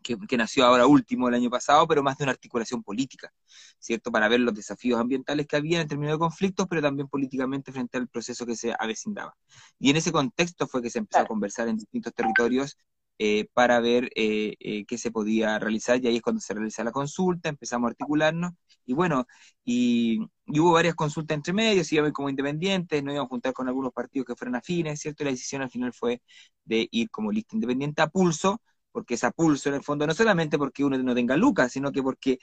que, 0.02 0.16
que, 0.28 0.36
nació 0.36 0.64
ahora 0.64 0.86
último 0.86 1.28
el 1.28 1.34
año 1.34 1.50
pasado, 1.50 1.86
pero 1.86 2.02
más 2.02 2.16
de 2.16 2.24
una 2.24 2.32
articulación 2.32 2.82
política, 2.82 3.32
¿cierto? 3.78 4.10
Para 4.12 4.28
ver 4.28 4.40
los 4.40 4.54
desafíos 4.54 5.00
ambientales 5.00 5.46
que 5.46 5.56
había 5.56 5.80
en 5.80 5.88
términos 5.88 6.14
de 6.14 6.18
conflictos, 6.18 6.66
pero 6.68 6.80
también 6.80 7.08
políticamente 7.08 7.72
frente 7.72 7.98
al 7.98 8.08
proceso 8.08 8.46
que 8.46 8.56
se 8.56 8.74
avecindaba. 8.78 9.34
Y 9.78 9.90
en 9.90 9.96
ese 9.96 10.12
contexto 10.12 10.66
fue 10.68 10.82
que 10.82 10.90
se 10.90 10.98
empezó 11.00 11.20
a 11.20 11.26
conversar 11.26 11.68
en 11.68 11.76
distintos 11.76 12.14
territorios 12.14 12.78
eh, 13.22 13.48
para 13.52 13.80
ver 13.80 14.10
eh, 14.16 14.54
eh, 14.60 14.86
qué 14.86 14.96
se 14.96 15.10
podía 15.10 15.58
realizar, 15.58 16.02
y 16.02 16.08
ahí 16.08 16.16
es 16.16 16.22
cuando 16.22 16.40
se 16.40 16.54
realiza 16.54 16.82
la 16.84 16.90
consulta, 16.92 17.50
empezamos 17.50 17.88
a 17.88 17.90
articularnos, 17.90 18.52
y 18.90 18.92
bueno, 18.92 19.26
y, 19.64 20.18
hubo 20.48 20.72
varias 20.72 20.96
consultas 20.96 21.36
entre 21.36 21.52
medios, 21.52 21.92
íbamos 21.92 22.12
como 22.12 22.28
independientes, 22.28 23.04
nos 23.04 23.14
íbamos 23.14 23.28
a 23.28 23.30
juntar 23.30 23.52
con 23.52 23.68
algunos 23.68 23.92
partidos 23.92 24.26
que 24.26 24.34
fueran 24.34 24.56
afines, 24.56 24.98
¿cierto? 25.00 25.22
Y 25.22 25.26
la 25.26 25.30
decisión 25.30 25.62
al 25.62 25.70
final 25.70 25.92
fue 25.92 26.22
de 26.64 26.88
ir 26.90 27.08
como 27.08 27.30
lista 27.30 27.54
independiente 27.54 28.02
a 28.02 28.08
pulso, 28.08 28.60
porque 28.90 29.14
es 29.14 29.22
a 29.22 29.30
pulso 29.30 29.68
en 29.68 29.76
el 29.76 29.84
fondo, 29.84 30.08
no 30.08 30.14
solamente 30.14 30.58
porque 30.58 30.84
uno 30.84 30.98
no 30.98 31.14
tenga 31.14 31.36
lucas, 31.36 31.70
sino 31.70 31.92
que 31.92 32.02
porque 32.02 32.38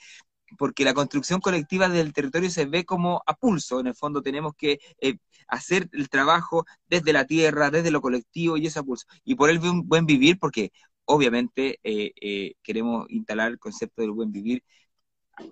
porque 0.58 0.84
la 0.84 0.94
construcción 0.94 1.40
colectiva 1.40 1.90
del 1.90 2.14
territorio 2.14 2.48
se 2.50 2.64
ve 2.64 2.86
como 2.86 3.22
a 3.26 3.34
pulso, 3.34 3.80
en 3.80 3.88
el 3.88 3.94
fondo 3.94 4.22
tenemos 4.22 4.54
que 4.56 4.78
eh, 5.02 5.18
hacer 5.48 5.90
el 5.92 6.08
trabajo 6.08 6.64
desde 6.88 7.12
la 7.12 7.26
tierra, 7.26 7.70
desde 7.70 7.90
lo 7.90 8.00
colectivo 8.00 8.56
y 8.56 8.66
eso 8.66 8.80
a 8.80 8.84
pulso. 8.84 9.06
Y 9.24 9.34
por 9.34 9.50
el 9.50 9.58
buen 9.58 10.06
vivir, 10.06 10.38
porque 10.38 10.72
obviamente 11.04 11.78
eh, 11.82 12.12
eh, 12.20 12.54
queremos 12.62 13.06
instalar 13.10 13.50
el 13.50 13.58
concepto 13.58 14.00
del 14.02 14.12
buen 14.12 14.32
vivir, 14.32 14.62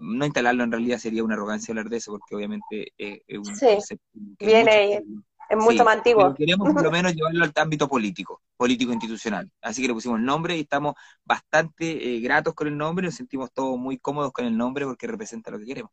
no 0.01 0.25
instalarlo 0.25 0.65
en 0.65 0.73
realidad 0.73 0.99
sería 0.99 1.25
una 1.25 1.35
arrogancia 1.35 1.73
hablar 1.73 1.89
de 1.89 1.99
eso, 1.99 2.13
porque 2.13 2.35
obviamente 2.35 2.93
es 2.97 3.39
un 3.39 3.45
concepto 3.45 4.05
que 4.39 4.47
viene 4.47 5.03
es 5.49 5.57
mucho 5.57 5.85
más 5.85 5.97
antiguo. 5.97 6.35
queremos 6.35 6.73
por 6.73 6.83
lo 6.83 6.91
menos 6.91 7.15
llevarlo 7.15 7.45
al 7.45 7.53
ámbito 7.55 7.89
político, 7.89 8.43
político 8.57 8.93
institucional. 8.93 9.51
Así 9.61 9.83
que 9.83 9.89
le 9.89 9.95
pusimos 9.95 10.19
el 10.19 10.25
nombre 10.25 10.57
y 10.57 10.61
estamos 10.61 10.95
bastante 11.25 12.17
eh, 12.17 12.21
gratos 12.21 12.55
con 12.55 12.69
el 12.69 12.77
nombre, 12.77 13.07
nos 13.07 13.15
sentimos 13.15 13.53
todos 13.53 13.79
muy 13.79 13.99
cómodos 13.99 14.33
con 14.33 14.45
el 14.45 14.57
nombre 14.57 14.85
porque 14.85 15.07
representa 15.07 15.51
lo 15.51 15.59
que 15.59 15.67
queremos. 15.67 15.93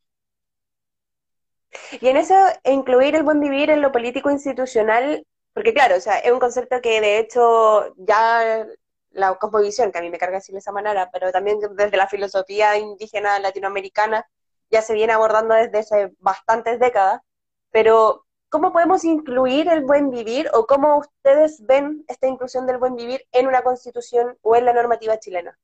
Y 2.00 2.06
en 2.06 2.16
eso, 2.16 2.34
incluir 2.64 3.16
el 3.16 3.24
buen 3.24 3.40
vivir 3.40 3.70
en 3.70 3.82
lo 3.82 3.90
político 3.90 4.30
institucional, 4.30 5.26
porque 5.52 5.74
claro, 5.74 5.96
o 5.96 6.00
sea, 6.00 6.18
es 6.18 6.32
un 6.32 6.38
concepto 6.38 6.80
que 6.80 7.00
de 7.00 7.18
hecho 7.18 7.94
ya 7.96 8.64
la 9.14 9.34
cosmovisión, 9.36 9.90
que 9.90 9.98
a 9.98 10.02
mí 10.02 10.10
me 10.10 10.18
carga 10.18 10.36
decirle 10.36 10.58
esa 10.58 10.72
manera, 10.72 11.10
pero 11.12 11.32
también 11.32 11.58
desde 11.76 11.96
la 11.96 12.08
filosofía 12.08 12.76
indígena 12.78 13.38
latinoamericana 13.38 14.28
ya 14.70 14.82
se 14.82 14.94
viene 14.94 15.12
abordando 15.12 15.54
desde 15.54 15.78
hace 15.78 16.12
bastantes 16.20 16.78
décadas, 16.78 17.20
pero 17.70 18.24
¿Cómo 18.54 18.72
podemos 18.72 19.04
incluir 19.04 19.66
el 19.66 19.82
buen 19.82 20.10
vivir 20.10 20.48
o 20.54 20.64
cómo 20.64 20.98
ustedes 20.98 21.66
ven 21.66 22.04
esta 22.06 22.28
inclusión 22.28 22.68
del 22.68 22.78
buen 22.78 22.94
vivir 22.94 23.22
en 23.32 23.48
una 23.48 23.62
constitución 23.62 24.38
o 24.42 24.54
en 24.54 24.64
la 24.64 24.72
normativa 24.72 25.18
chilena? 25.18 25.58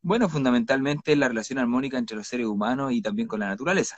Bueno, 0.00 0.30
fundamentalmente 0.30 1.14
la 1.14 1.28
relación 1.28 1.58
armónica 1.58 1.98
entre 1.98 2.16
los 2.16 2.26
seres 2.26 2.46
humanos 2.46 2.92
y 2.92 3.02
también 3.02 3.28
con 3.28 3.40
la 3.40 3.48
naturaleza. 3.48 3.96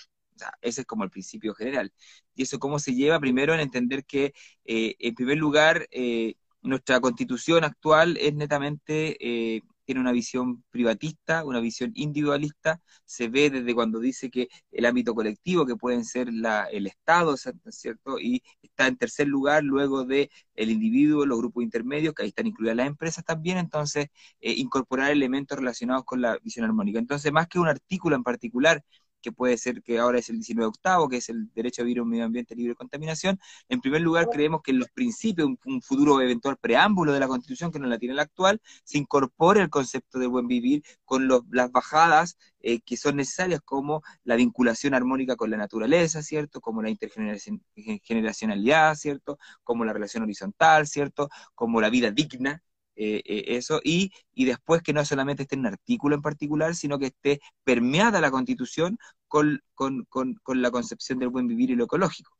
Ese 0.61 0.81
es 0.81 0.87
como 0.89 1.05
el 1.05 1.11
principio 1.11 1.55
general. 1.55 1.93
¿Y 2.35 2.43
eso 2.43 2.59
cómo 2.59 2.81
se 2.81 2.93
lleva? 2.93 3.21
Primero 3.21 3.55
en 3.55 3.61
entender 3.61 4.05
que, 4.05 4.35
eh, 4.65 4.97
en 4.99 5.15
primer 5.15 5.39
lugar, 5.39 5.87
eh, 5.93 6.35
nuestra 6.67 7.01
constitución 7.01 7.65
actual 7.65 8.17
es 8.19 8.35
netamente 8.35 9.17
eh, 9.21 9.63
tiene 9.87 10.01
una 10.01 10.13
visión 10.13 10.65
privatista, 10.71 11.45
una 11.45 11.61
visión 11.61 11.93
individualista, 11.95 12.81
se 13.05 13.29
ve 13.29 13.51
desde 13.51 13.75
cuando 13.75 14.01
dice 14.01 14.31
que 14.31 14.49
el 14.73 14.85
ámbito 14.85 15.15
colectivo, 15.15 15.65
que 15.65 15.77
pueden 15.77 16.05
ser 16.05 16.29
la, 16.33 16.65
el 16.65 16.87
Estado, 16.89 17.37
¿cierto? 17.71 18.19
Y 18.19 18.43
está 18.63 18.89
en 18.89 18.97
tercer 18.97 19.29
lugar 19.29 19.63
luego 19.63 20.05
de 20.05 20.29
el 20.57 20.71
individuo, 20.71 21.25
los 21.25 21.39
grupos 21.39 21.63
intermedios, 21.63 22.15
que 22.15 22.25
ahí 22.25 22.29
están 22.31 22.49
incluidas 22.49 22.77
las 22.77 22.89
empresas 22.89 23.25
también, 23.25 23.59
entonces 23.59 24.09
eh, 24.41 24.53
incorporar 24.53 25.13
elementos 25.13 25.57
relacionados 25.57 26.05
con 26.05 26.21
la 26.21 26.37
visión 26.43 26.65
armónica. 26.65 26.99
Entonces, 26.99 27.33
más 27.33 27.47
que 27.47 27.61
un 27.61 27.69
artículo 27.69 28.17
en 28.17 28.25
particular 28.25 28.83
que 29.21 29.33
puede 29.33 29.57
ser 29.59 29.83
que 29.83 29.99
ahora 29.99 30.19
es 30.19 30.29
el 30.29 30.37
19 30.37 30.69
octavo, 30.69 31.09
que 31.09 31.19
es 31.19 31.29
el 31.29 31.53
derecho 31.55 31.83
a 31.83 31.85
vivir 31.85 32.01
un 32.01 32.09
medio 32.09 32.25
ambiente 32.25 32.55
libre 32.55 32.71
de 32.71 32.77
contaminación. 32.77 33.39
En 33.69 33.81
primer 33.81 34.03
lugar, 34.03 34.29
creemos 34.31 34.63
que 34.63 34.73
en 34.73 34.79
los 34.79 34.91
principios, 34.91 35.49
un, 35.65 35.83
futuro 35.83 36.21
eventual 36.21 36.57
preámbulo 36.57 37.13
de 37.13 37.21
la 37.21 37.29
Constitución, 37.29 37.71
que 37.71 37.79
no 37.79 37.87
la 37.87 37.99
tiene 37.99 38.15
la 38.15 38.23
actual, 38.23 38.61
se 38.85 38.99
incorpore 38.99 39.61
el 39.61 39.71
concepto 39.71 40.19
de 40.19 40.27
buen 40.27 40.47
vivir 40.47 40.83
con 41.05 41.29
las 41.29 41.73
bajadas 41.73 42.37
eh, 42.61 42.81
que 42.81 42.97
son 42.97 43.17
necesarias, 43.17 43.61
como 43.65 44.03
la 44.25 44.37
vinculación 44.37 44.95
armónica 44.95 45.37
con 45.37 45.51
la 45.51 45.57
naturaleza, 45.57 46.23
¿cierto? 46.23 46.61
Como 46.61 46.83
la 46.83 46.91
intergeneracionalidad, 46.91 48.95
¿cierto? 48.97 49.39
Como 49.63 49.85
la 49.85 49.93
relación 49.93 50.23
horizontal, 50.25 50.87
¿cierto? 50.87 51.29
Como 51.55 51.81
la 51.81 51.91
vida 51.91 52.11
digna, 52.11 52.63
eh, 52.97 53.23
eh, 53.25 53.45
eso, 53.57 53.81
y, 53.85 54.11
y 54.35 54.45
después 54.47 54.83
que 54.83 54.93
no 54.93 55.05
solamente 55.05 55.43
esté 55.43 55.55
en 55.55 55.61
un 55.61 55.67
artículo 55.67 56.15
en 56.17 56.23
particular, 56.23 56.75
sino 56.75 56.99
que 56.99 57.07
esté 57.07 57.41
permeada 57.65 58.21
la 58.21 58.31
constitución 58.31 58.99
con, 59.29 59.61
con, 59.75 60.05
con, 60.11 60.63
la 60.63 60.71
concepción 60.71 61.19
del 61.19 61.29
buen 61.31 61.47
vivir 61.47 61.71
y 61.71 61.75
lo 61.77 61.85
ecológico. 61.85 62.33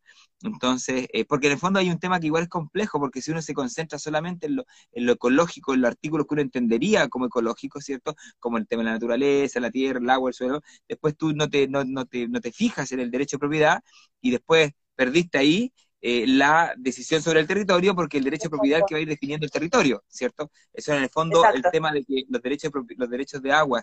Entonces, 0.43 1.09
eh, 1.13 1.25
porque 1.25 1.47
en 1.49 1.55
el 1.55 1.59
fondo 1.59 1.79
hay 1.81 1.91
un 1.91 1.99
tema 1.99 2.21
que 2.21 2.27
igual 2.27 2.45
es 2.45 2.49
complejo, 2.49 2.99
porque 3.01 3.23
si 3.23 3.31
uno 3.31 3.43
se 3.43 3.55
concentra 3.55 3.99
solamente 3.99 4.47
en 4.47 4.57
lo, 4.57 4.65
en 4.93 5.07
lo 5.07 5.13
ecológico, 5.13 5.75
en 5.75 5.81
los 5.83 5.91
artículos 5.91 6.27
que 6.27 6.35
uno 6.35 6.43
entendería 6.43 7.09
como 7.09 7.27
ecológico, 7.27 7.81
¿cierto? 7.81 8.15
Como 8.39 8.59
el 8.59 8.67
tema 8.67 8.83
de 8.83 8.87
la 8.87 8.93
naturaleza, 8.93 9.61
la 9.61 9.71
tierra, 9.71 9.99
el 10.01 10.11
agua, 10.11 10.31
el 10.31 10.35
suelo, 10.35 10.61
después 10.89 11.17
tú 11.17 11.33
no 11.33 11.49
te, 11.49 11.69
no, 11.69 11.85
no 11.85 12.05
te, 12.07 12.29
no 12.29 12.41
te 12.41 12.53
fijas 12.53 12.93
en 12.93 13.01
el 13.01 13.11
derecho 13.11 13.37
de 13.37 13.41
propiedad 13.41 13.81
y 14.21 14.31
después 14.31 14.73
perdiste 14.95 15.39
ahí 15.39 15.73
eh, 16.09 16.25
la 16.25 16.73
decisión 16.77 17.21
sobre 17.21 17.41
el 17.41 17.49
territorio, 17.49 17.93
porque 17.93 18.19
el 18.19 18.23
derecho 18.23 18.45
de 18.45 18.51
propiedad 18.51 18.83
que 18.87 18.95
va 18.95 18.99
a 19.01 19.03
ir 19.03 19.09
definiendo 19.09 19.45
el 19.45 19.51
territorio, 19.51 20.05
¿cierto? 20.07 20.53
Eso 20.73 20.95
en 20.95 21.03
el 21.03 21.11
fondo 21.11 21.43
el 21.53 21.65
tema 21.73 21.91
de 21.91 22.05
que 22.05 22.23
los 22.29 22.41
derechos, 22.41 22.71
los 22.97 23.11
derechos 23.11 23.43
de 23.43 23.51
agua 23.51 23.83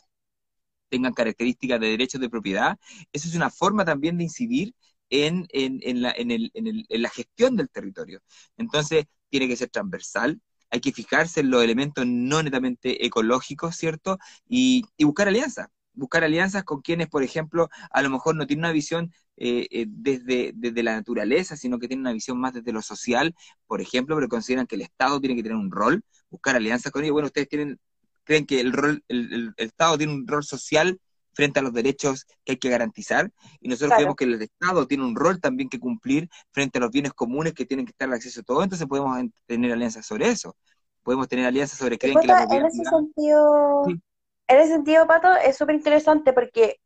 tengan 0.88 1.12
características 1.12 1.82
de 1.82 1.88
derechos 1.88 2.22
de 2.22 2.30
propiedad, 2.30 2.80
eso 3.12 3.27
es 3.27 3.36
una 3.36 3.50
forma 3.50 3.84
también 3.84 4.18
de 4.18 4.24
incidir 4.24 4.74
en, 5.10 5.48
en, 5.50 6.01
la, 6.01 6.12
en, 6.12 6.32
el, 6.32 6.50
en, 6.53 7.01
la 7.01 7.10
gestión 7.10 7.58
del 7.58 7.70
territorio. 7.70 8.22
Entonces, 8.56 9.03
tiene 9.30 9.50
que 9.50 9.58
ser 9.58 9.70
transversal, 9.70 10.42
hay 10.70 10.80
que 10.80 10.94
fijarse 10.94 11.42
en 11.42 11.50
los 11.50 11.62
elementos 11.62 12.06
no 12.08 12.42
netamente 12.42 13.06
ecológicos, 13.06 13.75
¿cierto? 13.75 14.18
Y, 14.48 14.86
y 14.96 15.03
buscar 15.03 15.27
alianzas 15.27 15.68
buscar 15.94 16.24
alianzas 16.24 16.63
con 16.63 16.82
quienes, 16.82 17.08
por 17.08 17.24
ejemplo, 17.24 17.70
a 17.92 18.01
lo 18.01 18.10
mejor 18.10 18.36
no 18.36 18.48
tienen 18.48 18.65
una 18.65 18.72
visión 18.72 19.13
eh, 19.36 19.68
eh, 19.72 19.86
desde, 19.88 20.52
desde 20.54 20.84
la 20.84 20.94
naturaleza, 20.96 21.58
sino 21.58 21.80
que 21.80 21.88
tienen 21.88 22.02
una 22.02 22.13
visión 22.13 22.40
más 22.40 22.54
desde 22.54 22.72
lo 22.72 22.84
social, 22.84 23.34
por 23.66 23.82
ejemplo, 23.82 24.16
pero 24.16 24.28
consideran 24.28 24.68
que 24.68 24.75
el 24.75 24.82
Estado 24.82 25.20
tiene 25.20 25.36
que 25.36 25.42
tener 25.42 25.58
un 25.58 25.72
rol, 25.72 26.04
buscar 26.30 26.56
alianzas 26.56 26.92
con 26.92 27.04
ellos. 27.04 27.13
Bueno, 27.13 27.28
ustedes 27.28 27.50
tienen, 27.50 27.80
creen 28.24 28.46
que 28.46 28.60
el 28.60 28.72
rol, 28.72 29.04
el, 29.08 29.54
Estado 29.58 29.98
tiene 29.98 30.13
un 30.13 30.28
rol 30.28 30.44
social 30.44 31.00
frente 31.34 31.60
a 31.60 31.63
los 31.63 31.74
derechos 31.74 32.28
que 32.46 32.52
hay 32.52 32.58
que 32.58 32.70
garantizar, 32.70 33.32
y 33.60 33.70
nosotros 33.70 33.94
creemos 33.96 34.16
que 34.16 34.25
el 34.25 34.40
Estado 34.40 34.86
tiene 34.86 35.04
un 35.04 35.16
rol 35.16 35.42
también 35.42 35.68
que 35.68 35.80
cumplir 35.80 36.30
frente 36.52 36.78
a 36.78 36.82
los 36.82 36.92
bienes 36.92 37.13
comunes 37.13 37.54
que 37.54 37.66
tienen 37.66 37.88
que 37.88 37.92
estar 37.92 38.08
al 38.08 38.13
acceso 38.13 38.42
a 38.42 38.44
todo, 38.44 38.62
entonces 38.62 38.88
podemos 38.88 39.18
tener 39.48 39.72
alianzas 39.72 40.06
sobre 40.06 40.30
eso. 40.30 40.56
Podemos 41.02 41.28
tener 41.28 41.48
alianzas 41.48 41.80
sobre 41.80 41.98
creen 41.98 42.20
que 42.20 42.28
la 42.28 42.44
En 42.44 42.66
ese 42.68 42.84
sentido, 42.84 43.88
en 43.88 44.60
ese 44.60 44.74
sentido, 44.74 45.08
Pato, 45.08 45.34
es 45.36 45.58
súper 45.58 45.75
interesante 45.75 46.34
porque 46.34 46.80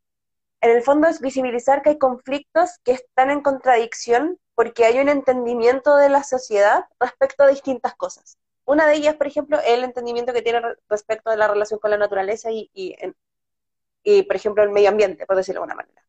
en 0.60 0.70
el 0.70 0.82
fondo 0.82 1.08
es 1.08 1.20
visibilizar 1.20 1.82
que 1.82 1.90
hay 1.90 1.98
conflictos 1.98 2.78
que 2.84 2.92
están 2.92 3.30
en 3.30 3.42
contradicción 3.42 4.38
porque 4.54 4.84
hay 4.84 4.98
un 4.98 5.08
entendimiento 5.08 5.96
de 5.96 6.08
la 6.08 6.24
sociedad 6.24 6.86
respecto 6.98 7.44
a 7.44 7.48
distintas 7.48 7.94
cosas. 7.94 8.38
Una 8.64 8.86
de 8.86 8.96
ellas, 8.96 9.14
por 9.14 9.28
ejemplo, 9.28 9.58
el 9.64 9.84
entendimiento 9.84 10.32
que 10.32 10.42
tiene 10.42 10.60
respecto 10.88 11.30
de 11.30 11.36
la 11.36 11.48
relación 11.48 11.78
con 11.78 11.90
la 11.90 11.96
naturaleza 11.96 12.50
y, 12.50 12.70
y, 12.74 14.22
por 14.22 14.36
ejemplo, 14.36 14.62
el 14.62 14.70
medio 14.70 14.88
ambiente, 14.88 15.26
por 15.26 15.36
decirlo 15.36 15.60
de 15.60 15.62
alguna 15.62 15.82
manera. 15.82 16.04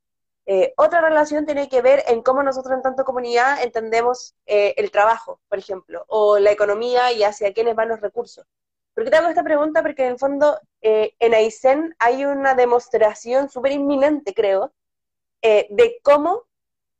Eh, 0.45 0.73
otra 0.77 0.99
relación 0.99 1.45
tiene 1.45 1.69
que 1.69 1.83
ver 1.83 2.03
en 2.07 2.23
cómo 2.23 2.41
nosotros 2.41 2.73
en 2.73 2.81
tanto 2.81 3.05
comunidad 3.05 3.61
entendemos 3.61 4.35
eh, 4.47 4.73
el 4.77 4.89
trabajo, 4.89 5.39
por 5.47 5.59
ejemplo, 5.59 6.05
o 6.07 6.39
la 6.39 6.51
economía 6.51 7.11
y 7.13 7.23
hacia 7.23 7.53
quiénes 7.53 7.75
van 7.75 7.89
los 7.89 8.01
recursos. 8.01 8.47
¿Por 8.99 9.05
qué 9.05 9.11
te 9.11 9.15
hago 9.17 9.29
esta 9.29 9.45
pregunta? 9.45 9.81
Porque 9.81 10.03
en 10.03 10.11
el 10.11 10.19
fondo 10.19 10.59
eh, 10.81 11.13
en 11.19 11.33
Aysén 11.33 11.95
hay 11.99 12.25
una 12.25 12.53
demostración 12.53 13.49
súper 13.49 13.71
inminente, 13.71 14.33
creo, 14.33 14.73
eh, 15.41 15.67
de 15.69 16.01
cómo 16.03 16.43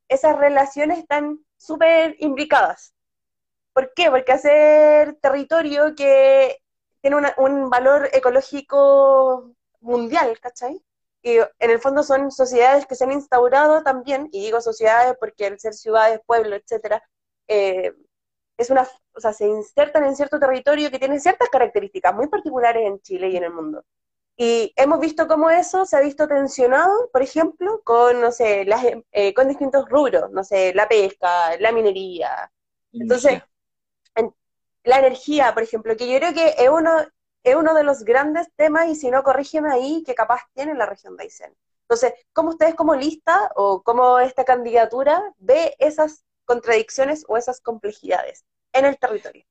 esas 0.08 0.38
relaciones 0.40 1.00
están 1.00 1.46
súper 1.58 2.16
imbricadas. 2.20 2.94
¿Por 3.74 3.94
qué? 3.94 4.10
Porque 4.10 4.32
hacer 4.32 5.16
territorio 5.16 5.94
que 5.94 6.62
tiene 7.02 7.18
un 7.38 7.70
valor 7.70 8.10
ecológico 8.14 9.52
mundial, 9.82 10.40
¿cachai? 10.40 10.82
Y 11.22 11.40
en 11.40 11.70
el 11.70 11.80
fondo 11.80 12.04
son 12.04 12.32
sociedades 12.32 12.86
que 12.86 12.96
se 12.96 13.04
han 13.04 13.12
instaurado 13.12 13.84
también, 13.84 14.30
y 14.32 14.46
digo 14.46 14.62
sociedades 14.62 15.18
porque 15.20 15.48
al 15.48 15.60
ser 15.60 15.74
ciudades, 15.74 16.22
pueblos, 16.26 16.62
etcétera, 16.62 17.04
eh, 17.50 17.94
es 18.60 18.70
una, 18.70 18.86
o 19.14 19.22
sea, 19.22 19.32
se 19.32 19.48
insertan 19.48 20.04
en 20.04 20.18
cierto 20.18 20.38
territorio 20.38 20.92
que 20.92 21.00
tiene 21.00 21.18
ciertas 21.22 21.48
características 21.48 22.14
muy 22.14 22.28
particulares 22.28 22.86
en 22.86 23.00
Chile 23.00 23.30
y 23.30 23.38
en 23.38 23.46
el 23.46 23.54
mundo. 23.54 23.86
Y 24.36 24.74
hemos 24.76 25.00
visto 25.00 25.30
cómo 25.30 25.50
eso 25.50 25.86
se 25.86 25.96
ha 25.96 26.02
visto 26.02 26.28
tensionado, 26.28 27.10
por 27.12 27.22
ejemplo, 27.22 27.82
con, 27.86 28.20
no 28.20 28.34
sé, 28.34 28.66
las, 28.66 28.84
eh, 29.12 29.34
con 29.34 29.48
distintos 29.48 29.88
rubros, 29.88 30.30
no 30.32 30.44
sé, 30.44 30.74
la 30.74 30.90
pesca, 30.90 31.58
la 31.58 31.72
minería. 31.72 32.52
Entonces, 32.92 33.42
la 34.84 35.00
energía, 35.00 35.54
por 35.54 35.64
ejemplo, 35.64 35.96
que 35.96 36.12
yo 36.12 36.18
creo 36.20 36.34
que 36.34 36.56
es 36.58 36.70
uno, 36.70 36.92
es 37.44 37.56
uno 37.56 37.74
de 37.74 37.84
los 37.84 38.04
grandes 38.04 38.50
temas, 38.58 38.90
y 38.90 38.96
si 38.96 39.10
no, 39.10 39.24
corrígeme 39.24 39.72
ahí, 39.72 40.04
que 40.06 40.16
capaz 40.16 40.42
tiene 40.54 40.74
la 40.74 40.86
región 40.86 41.16
de 41.16 41.24
Aysén. 41.24 41.56
Entonces, 41.84 42.14
¿cómo 42.34 42.50
ustedes 42.50 42.76
como 42.76 42.94
lista 42.96 43.52
o 43.56 43.84
cómo 43.84 44.20
esta 44.20 44.44
candidatura 44.44 45.34
ve 45.38 45.76
esas 45.80 46.26
contradicciones 46.46 47.24
o 47.28 47.38
esas 47.38 47.62
complejidades 47.62 48.44
en 48.74 48.86
el 48.86 48.98
territorio. 48.98 49.44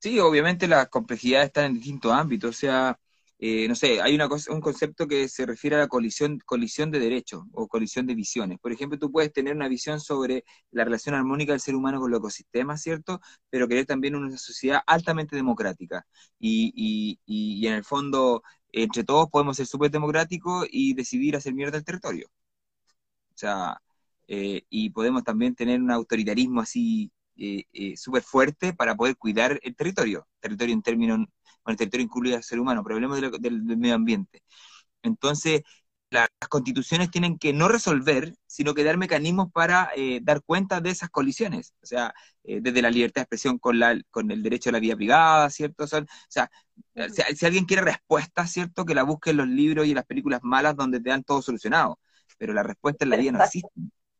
Sí, 0.00 0.18
obviamente 0.20 0.68
las 0.68 0.88
complejidades 0.88 1.48
están 1.48 1.64
en 1.66 1.74
distintos 1.74 2.12
ámbitos, 2.12 2.50
o 2.50 2.52
sea, 2.58 2.98
eh, 3.40 3.66
no 3.68 3.74
sé, 3.74 4.00
hay 4.00 4.14
una 4.14 4.28
cosa, 4.28 4.52
un 4.52 4.60
concepto 4.60 5.06
que 5.08 5.28
se 5.28 5.44
refiere 5.46 5.76
a 5.76 5.80
la 5.80 5.88
colisión, 5.88 6.38
colisión 6.44 6.90
de 6.90 7.00
derechos 7.00 7.42
o 7.52 7.66
colisión 7.68 8.06
de 8.06 8.14
visiones. 8.14 8.58
Por 8.60 8.72
ejemplo, 8.72 8.98
tú 8.98 9.10
puedes 9.12 9.32
tener 9.32 9.54
una 9.56 9.68
visión 9.68 10.00
sobre 10.00 10.44
la 10.70 10.84
relación 10.84 11.14
armónica 11.14 11.52
del 11.52 11.60
ser 11.60 11.74
humano 11.74 12.00
con 12.00 12.10
los 12.10 12.18
ecosistemas, 12.18 12.82
¿cierto? 12.82 13.20
Pero 13.50 13.68
querer 13.68 13.86
también 13.86 14.14
una 14.16 14.36
sociedad 14.36 14.80
altamente 14.86 15.36
democrática. 15.36 16.06
Y, 16.38 16.72
y, 16.76 17.20
y, 17.62 17.66
en 17.66 17.74
el 17.74 17.84
fondo, 17.84 18.42
entre 18.72 19.04
todos 19.04 19.28
podemos 19.30 19.56
ser 19.56 19.66
súper 19.66 19.90
democráticos 19.90 20.66
y 20.70 20.94
decidir 20.94 21.36
hacer 21.36 21.54
mierda 21.54 21.78
el 21.78 21.84
territorio. 21.84 22.28
O 23.34 23.38
sea, 23.38 23.80
eh, 24.26 24.62
y 24.68 24.90
podemos 24.90 25.24
también 25.24 25.54
tener 25.54 25.80
un 25.80 25.90
autoritarismo 25.90 26.60
así 26.60 27.10
eh, 27.38 27.64
eh, 27.72 27.96
súper 27.96 28.22
fuerte 28.22 28.72
para 28.74 28.96
poder 28.96 29.16
cuidar 29.16 29.60
el 29.62 29.76
territorio, 29.76 30.26
territorio 30.40 30.74
en 30.74 30.82
términos, 30.82 31.18
bueno, 31.18 31.28
el 31.68 31.76
territorio 31.76 32.04
incluye 32.04 32.34
al 32.34 32.42
ser 32.42 32.58
humano, 32.60 32.82
pero 32.82 32.96
hablemos 32.96 33.20
del, 33.40 33.62
medio 33.62 33.94
ambiente. 33.94 34.42
Entonces, 35.02 35.62
las 36.10 36.28
constituciones 36.48 37.10
tienen 37.10 37.38
que 37.38 37.52
no 37.52 37.68
resolver, 37.68 38.34
sino 38.46 38.74
que 38.74 38.84
dar 38.84 38.96
mecanismos 38.96 39.52
para 39.52 39.90
dar 40.22 40.42
cuenta 40.42 40.80
de 40.80 40.90
esas 40.90 41.10
colisiones, 41.10 41.74
o 41.82 41.86
sea, 41.86 42.14
desde 42.42 42.82
la 42.82 42.90
libertad 42.90 43.20
de 43.20 43.24
expresión 43.24 43.58
con, 43.58 43.78
la, 43.78 44.00
con 44.10 44.30
el 44.30 44.42
derecho 44.42 44.70
a 44.70 44.72
la 44.72 44.80
vida 44.80 44.96
privada, 44.96 45.50
¿cierto? 45.50 45.86
Son, 45.86 46.04
o 46.04 46.06
sea, 46.28 46.50
si, 47.36 47.46
alguien 47.46 47.66
quiere 47.66 47.82
respuestas, 47.82 48.50
¿cierto? 48.50 48.84
Que 48.86 48.94
la 48.94 49.02
busque 49.02 49.30
en 49.30 49.38
los 49.38 49.48
libros 49.48 49.86
y 49.86 49.90
en 49.90 49.96
las 49.96 50.06
películas 50.06 50.40
malas 50.42 50.76
donde 50.76 51.00
te 51.00 51.10
dan 51.10 51.24
todo 51.24 51.42
solucionado, 51.42 52.00
pero 52.38 52.54
la 52.54 52.62
respuesta 52.62 53.04
en 53.04 53.10
la 53.10 53.16
vida 53.16 53.32
no 53.32 53.44
existe 53.44 53.68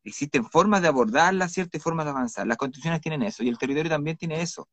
existen 0.08 0.44
formas 0.44 0.82
de 0.82 0.88
abordarla, 0.88 1.48
ciertas 1.48 1.82
formas 1.82 2.06
de 2.06 2.10
avanzar. 2.10 2.46
Las 2.46 2.56
constituciones 2.56 3.00
tienen 3.00 3.22
eso 3.22 3.42
y 3.42 3.48
el 3.48 3.58
territorio 3.58 3.90
también 3.90 4.16
tiene 4.16 4.40
eso. 4.42 4.68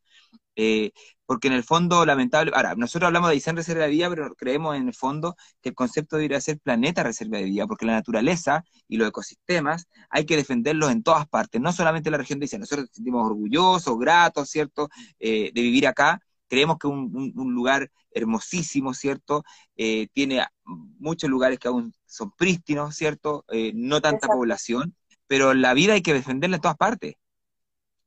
Eh, 0.55 0.91
porque 1.25 1.47
en 1.47 1.53
el 1.53 1.63
fondo, 1.63 2.05
lamentable, 2.05 2.51
ahora, 2.55 2.75
nosotros 2.75 3.07
hablamos 3.07 3.29
de 3.29 3.33
Aysén 3.33 3.55
Reserva 3.55 3.83
de 3.83 3.89
Vida, 3.89 4.09
pero 4.09 4.35
creemos 4.35 4.75
en 4.75 4.87
el 4.87 4.93
fondo 4.93 5.35
que 5.61 5.69
el 5.69 5.75
concepto 5.75 6.17
debería 6.17 6.39
ser 6.39 6.59
planeta 6.59 7.03
reserva 7.03 7.39
de 7.39 7.45
vida, 7.45 7.67
porque 7.67 7.85
la 7.85 7.93
naturaleza 7.93 8.63
y 8.87 8.97
los 8.97 9.07
ecosistemas 9.09 9.87
hay 10.09 10.25
que 10.25 10.35
defenderlos 10.35 10.91
en 10.91 11.03
todas 11.03 11.27
partes, 11.27 11.59
no 11.61 11.73
solamente 11.73 12.09
en 12.09 12.11
la 12.13 12.19
región 12.19 12.39
de 12.39 12.45
Aysén. 12.45 12.61
Nosotros 12.61 12.85
nos 12.85 12.95
sentimos 12.95 13.25
orgullosos, 13.25 13.97
gratos, 13.97 14.49
¿cierto?, 14.49 14.89
eh, 15.19 15.51
de 15.53 15.61
vivir 15.61 15.87
acá. 15.87 16.21
Creemos 16.47 16.77
que 16.77 16.87
un, 16.87 17.33
un, 17.35 17.53
lugar 17.53 17.89
hermosísimo, 18.11 18.93
¿cierto? 18.93 19.43
Eh, 19.75 20.07
tiene 20.13 20.45
muchos 20.63 21.29
lugares 21.29 21.57
que 21.57 21.67
aún 21.67 21.91
son 22.05 22.31
prístinos, 22.31 22.95
¿cierto? 22.95 23.43
no 23.73 23.99
tanta 23.99 24.27
población, 24.27 24.95
pero 25.27 25.53
la 25.53 25.73
vida 25.73 25.93
hay 25.93 26.01
que 26.01 26.13
defenderla 26.13 26.57
en 26.57 26.61
todas 26.61 26.77
partes. 26.77 27.15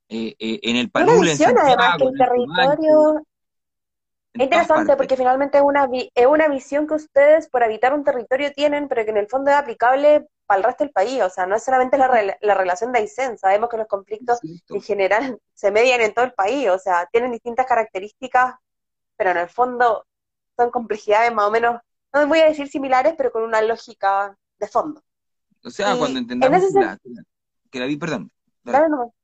Eh, 0.09 0.35
eh, 0.39 0.61
en 0.63 0.77
el 0.77 0.91
Palul, 0.91 1.29
en 1.29 1.59
además 1.59 1.97
que 1.99 2.05
el 2.05 2.19
territorio... 2.19 3.23
Es 4.35 4.45
interesante 4.45 4.97
porque 4.97 5.17
finalmente 5.17 5.59
es 5.59 5.65
una, 5.65 5.89
es 5.93 6.27
una 6.27 6.49
visión 6.49 6.87
que 6.87 6.95
ustedes 6.95 7.49
por 7.49 7.65
habitar 7.65 7.93
un 7.93 8.05
territorio 8.05 8.53
tienen, 8.53 8.87
pero 8.87 9.05
que 9.05 9.11
en 9.11 9.17
el 9.17 9.27
fondo 9.27 9.51
es 9.51 9.57
aplicable 9.57 10.29
para 10.47 10.59
el 10.59 10.65
resto 10.65 10.85
del 10.85 10.93
país. 10.93 11.21
O 11.23 11.31
sea, 11.31 11.47
no 11.47 11.57
es 11.57 11.65
solamente 11.65 11.99
la, 11.99 12.37
la 12.41 12.55
relación 12.55 12.93
de 12.93 13.01
Aysén, 13.01 13.37
sabemos 13.37 13.69
que 13.69 13.79
los 13.79 13.89
conflictos 13.89 14.39
en 14.43 14.81
general 14.81 15.41
se 15.55 15.71
median 15.71 16.01
en 16.01 16.15
todo 16.15 16.25
el 16.25 16.33
país, 16.35 16.69
o 16.69 16.79
sea, 16.79 17.09
tienen 17.11 17.33
distintas 17.33 17.67
características, 17.67 18.55
pero 19.17 19.31
en 19.31 19.39
el 19.39 19.49
fondo 19.49 20.07
son 20.57 20.71
complejidades 20.71 21.33
más 21.33 21.47
o 21.47 21.51
menos, 21.51 21.81
no 22.13 22.27
voy 22.27 22.41
a 22.41 22.49
decir 22.49 22.69
similares, 22.69 23.15
pero 23.17 23.33
con 23.33 23.43
una 23.43 23.61
lógica 23.61 24.37
de 24.59 24.69
fondo. 24.69 25.03
O 25.65 25.71
sea, 25.71 25.97
cuando 25.97 26.19
entendamos 26.19 26.63
que 27.71 27.81
la 27.81 27.87
vi, 27.87 27.97
perdón. 27.97 28.31
Dale, 28.63 28.89
no. 28.89 29.15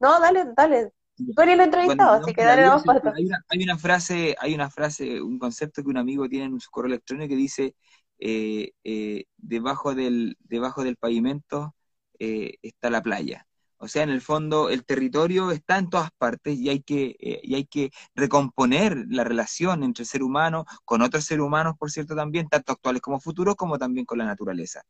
no, 0.00 0.20
dale, 0.20 0.44
dale. 0.56 0.92
Tú 1.16 1.42
eres 1.42 1.54
el 1.54 1.60
entrevistado, 1.60 2.22
así 2.22 2.34
que 2.34 2.44
dale 2.44 2.64
dos 2.64 2.82
hay 3.14 3.26
una, 3.26 3.44
hay 3.48 3.62
una 3.62 3.78
frase, 3.78 4.34
hay 4.40 4.54
una 4.54 4.70
frase, 4.70 5.20
un 5.20 5.38
concepto 5.38 5.82
que 5.82 5.88
un 5.88 5.98
amigo 5.98 6.28
tiene 6.28 6.46
en 6.46 6.60
su 6.60 6.70
correo 6.70 6.88
electrónico 6.88 7.28
que 7.28 7.36
dice 7.36 7.74
eh, 8.18 8.72
eh, 8.84 9.24
debajo 9.36 9.94
del 9.94 10.36
debajo 10.40 10.84
del 10.84 10.96
pavimento 10.96 11.74
eh, 12.18 12.54
está 12.62 12.88
la 12.90 13.02
playa. 13.02 13.46
O 13.82 13.88
sea, 13.88 14.04
en 14.04 14.10
el 14.10 14.20
fondo 14.20 14.70
el 14.70 14.84
territorio 14.84 15.50
está 15.50 15.76
en 15.78 15.90
todas 15.90 16.10
partes 16.16 16.56
y 16.56 16.68
hay 16.68 16.82
que, 16.82 17.16
eh, 17.18 17.40
y 17.42 17.56
hay 17.56 17.64
que 17.66 17.90
recomponer 18.14 19.06
la 19.08 19.24
relación 19.24 19.82
entre 19.82 20.02
el 20.04 20.08
ser 20.08 20.22
humano 20.22 20.64
con 20.84 21.02
otros 21.02 21.24
seres 21.24 21.44
humanos, 21.44 21.74
por 21.78 21.90
cierto, 21.90 22.14
también, 22.14 22.48
tanto 22.48 22.72
actuales 22.72 23.02
como 23.02 23.18
futuros, 23.20 23.56
como 23.56 23.78
también 23.78 24.06
con 24.06 24.18
la 24.18 24.24
naturaleza. 24.24 24.82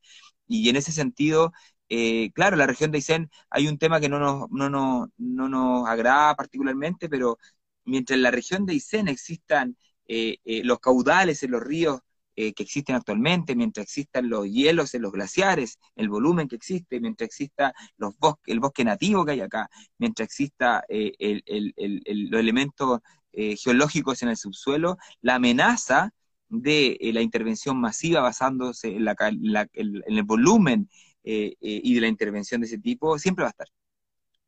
Y 0.46 0.68
en 0.68 0.76
ese 0.76 0.92
sentido, 0.92 1.52
eh, 1.88 2.30
claro, 2.34 2.56
la 2.56 2.66
región 2.66 2.90
de 2.90 2.98
Aysén 2.98 3.30
hay 3.50 3.66
un 3.68 3.78
tema 3.78 3.98
que 4.00 4.08
no 4.10 4.18
nos, 4.18 4.50
no, 4.50 4.68
no, 4.70 5.08
no 5.16 5.48
nos 5.48 5.88
agrada 5.88 6.34
particularmente, 6.36 7.08
pero 7.08 7.38
mientras 7.84 8.16
en 8.16 8.22
la 8.22 8.30
región 8.30 8.66
de 8.66 8.74
Aysén 8.74 9.08
existan 9.08 9.76
eh, 10.06 10.38
los 10.64 10.80
caudales 10.80 11.42
en 11.42 11.52
los 11.52 11.62
ríos 11.62 12.00
eh, 12.34 12.54
que 12.54 12.62
existen 12.62 12.96
actualmente, 12.96 13.54
mientras 13.54 13.84
existan 13.84 14.28
los 14.30 14.46
hielos 14.46 14.94
en 14.94 15.02
los 15.02 15.12
glaciares, 15.12 15.78
el 15.96 16.08
volumen 16.08 16.48
que 16.48 16.56
existe, 16.56 16.98
mientras 17.00 17.26
exista 17.26 17.74
los 17.98 18.14
el 18.46 18.60
bosque 18.60 18.84
nativo 18.84 19.24
que 19.24 19.32
hay 19.32 19.40
acá, 19.40 19.68
mientras 19.98 20.26
exista 20.26 20.82
eh, 20.88 21.12
los 21.46 22.40
elementos 22.40 23.00
eh, 23.32 23.56
geológicos 23.56 24.22
en 24.22 24.30
el 24.30 24.36
subsuelo, 24.36 24.96
la 25.20 25.34
amenaza 25.34 26.12
de 26.48 26.98
la 27.12 27.20
intervención 27.20 27.80
masiva 27.80 28.20
basándose 28.20 28.88
en, 28.96 29.06
en 29.08 30.02
el 30.06 30.22
volumen 30.24 30.88
y 31.24 31.94
de 31.94 32.00
la 32.00 32.08
intervención 32.08 32.60
de 32.60 32.66
ese 32.66 32.78
tipo 32.78 33.18
siempre 33.18 33.44
va 33.44 33.48
a 33.48 33.50
estar 33.50 33.68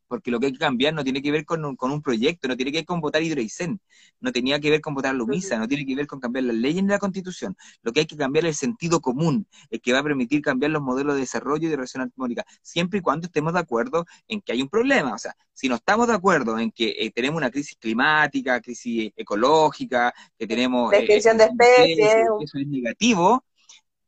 porque 0.09 0.31
lo 0.31 0.41
que 0.41 0.47
hay 0.47 0.53
que 0.53 0.59
cambiar 0.59 0.95
no 0.95 1.05
tiene 1.05 1.23
que 1.23 1.31
ver 1.31 1.45
con 1.45 1.65
un, 1.65 1.77
con 1.77 1.91
un 1.91 2.03
proyecto, 2.03 2.49
no 2.49 2.57
tiene 2.57 2.73
que 2.73 2.79
ver 2.79 2.85
con 2.85 3.01
votar 3.01 3.23
hidroicén, 3.23 3.81
no 4.21 4.33
tenía 4.33 4.61
que 4.61 4.71
ver 4.71 4.81
con 4.81 4.95
votar 4.95 5.15
Lumisa, 5.15 5.59
no 5.59 5.69
tiene 5.69 5.87
que 5.87 5.95
ver 5.95 6.07
con 6.07 6.21
cambiar 6.21 6.45
las 6.45 6.57
leyes 6.57 6.83
ni 6.83 6.89
la 6.89 6.99
constitución. 6.99 7.57
Lo 7.83 7.93
que 7.93 8.01
hay 8.01 8.07
que 8.07 8.17
cambiar 8.17 8.45
es 8.45 8.51
el 8.51 8.55
sentido 8.57 9.01
común, 9.01 9.47
el 9.71 9.81
que 9.81 9.93
va 9.93 10.01
a 10.01 10.03
permitir 10.03 10.43
cambiar 10.43 10.71
los 10.71 10.83
modelos 10.83 11.15
de 11.15 11.21
desarrollo 11.21 11.67
y 11.67 11.71
de 11.71 11.77
relación 11.77 12.03
armónica, 12.03 12.45
siempre 12.63 12.99
y 12.99 13.03
cuando 13.03 13.27
estemos 13.27 13.53
de 13.53 13.61
acuerdo 13.61 14.05
en 14.29 14.41
que 14.41 14.53
hay 14.53 14.63
un 14.63 14.69
problema. 14.69 15.15
O 15.15 15.19
sea, 15.19 15.37
si 15.53 15.69
no 15.69 15.77
estamos 15.77 16.09
de 16.09 16.15
acuerdo 16.15 16.59
en 16.59 16.71
que 16.71 16.95
eh, 16.99 17.11
tenemos 17.11 17.39
una 17.39 17.51
crisis 17.51 17.77
climática, 17.79 18.61
crisis 18.61 19.13
ecológica, 19.17 20.13
que 20.39 20.47
tenemos... 20.47 20.93
Eh, 20.93 21.07
de 21.39 21.45
especies. 21.45 22.17
Eso 22.41 22.59
es 22.59 22.67
negativo, 22.67 23.45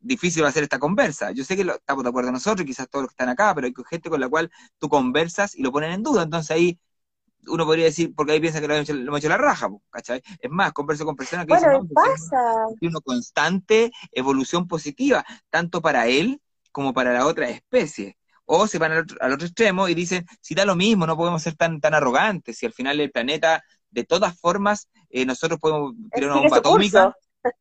difícil 0.07 0.45
va 0.45 0.49
a 0.49 0.53
ser 0.53 0.63
esta 0.63 0.79
conversa. 0.79 1.33
Yo 1.33 1.45
sé 1.45 1.57
que 1.57 1.63
estamos 1.63 2.05
de 2.05 2.09
acuerdo 2.09 2.33
nosotros, 2.33 2.67
quizás 2.67 2.89
todos 2.89 3.05
los 3.05 3.11
que 3.11 3.15
están 3.15 3.29
acá, 3.29 3.55
pero 3.55 3.67
hay 3.67 3.75
gente 3.91 4.09
con 4.09 4.21
la 4.21 4.29
cual 4.29 4.51
tú 4.79 4.89
conversas 4.89 5.55
y 5.57 5.63
lo 5.63 5.73
ponen 5.73 5.93
en 5.93 6.03
duda. 6.03 6.23
Entonces 6.23 6.51
ahí 6.51 6.79
uno 7.49 7.65
podría 7.65 7.85
decir, 7.85 8.13
porque 8.15 8.33
ahí 8.33 8.41
piensa 8.41 8.61
que 8.61 8.69
lo 8.69 8.75
hemos 8.75 9.19
hecho, 9.19 9.29
la 9.29 9.37
raja, 9.37 9.69
¿cachai? 9.91 10.23
Es 10.41 10.51
más, 10.51 10.73
converso 10.73 11.05
con 11.05 11.17
personas 11.17 11.47
que 11.47 11.55
bueno, 11.55 11.83
dicen, 11.83 11.89
pasa. 11.95 12.43
una 12.81 13.01
constante 13.01 13.93
evolución 14.13 14.67
positiva, 14.67 15.25
tanto 15.51 15.81
para 15.81 16.07
él 16.09 16.41
como 16.73 16.93
para 16.93 17.13
la 17.13 17.27
otra 17.27 17.49
especie. 17.49 18.17
O 18.45 18.67
se 18.69 18.79
van 18.79 18.93
al 18.93 19.33
otro, 19.33 19.47
extremo 19.47 19.89
y 19.89 19.95
dicen, 19.95 20.25
si 20.41 20.55
da 20.55 20.65
lo 20.65 20.77
mismo, 20.77 21.07
no 21.07 21.17
podemos 21.17 21.43
ser 21.43 21.55
tan, 21.57 21.81
tan 21.81 21.95
arrogantes, 21.95 22.59
si 22.59 22.67
al 22.67 22.73
final 22.73 23.01
el 23.01 23.11
planeta, 23.11 23.63
de 23.91 24.05
todas 24.05 24.39
formas, 24.39 24.89
eh, 25.11 25.25
nosotros 25.25 25.59
podemos 25.59 25.95
tirar 26.13 26.31
una 26.31 26.41
bomba 26.41 26.59
atómica 26.59 27.15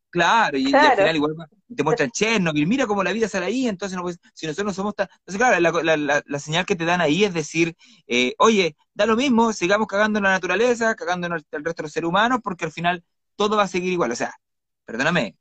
Claro, 0.10 0.58
y, 0.58 0.74
al 0.74 0.96
final 0.96 1.16
igual 1.18 1.36
te 1.76 1.84
muestran 1.84 2.10
Chernobyl, 2.10 2.68
mira 2.68 2.88
cómo 2.88 3.04
la 3.04 3.12
vida 3.12 3.28
sale 3.28 3.48
ahí, 3.48 3.68
entonces 3.68 3.98
no, 3.98 4.08
si 4.34 4.48
nosotros 4.48 4.68
no 4.68 4.74
somos 4.74 4.96
tan... 4.96 5.10
Entonces, 5.12 5.38
claro, 5.38 5.60
la, 5.84 6.40
señal 6.40 6.66
que 6.66 6.78
te 6.78 6.86
dan 6.86 7.02
ahí 7.02 7.26
es 7.26 7.34
decir, 7.34 7.76
eh, 8.08 8.34
oye, 8.38 8.78
da 8.94 9.06
lo 9.06 9.18
mismo, 9.18 9.52
sigamos 9.52 9.88
cagando 9.88 10.20
en 10.20 10.24
la 10.24 10.32
naturaleza, 10.32 10.96
cagando 10.96 11.28
en 11.28 11.34
el, 11.34 11.46
resto 11.52 11.82
de 11.82 11.84
los 11.84 11.92
seres 11.92 12.08
humanos, 12.08 12.40
porque 12.42 12.64
al 12.64 12.72
final 12.72 13.04
todo 13.36 13.58
va 13.58 13.64
a 13.64 13.68
seguir 13.68 13.92
igual. 13.92 14.12
O 14.12 14.16
sea, 14.16 14.34
perdóname, 14.86 15.36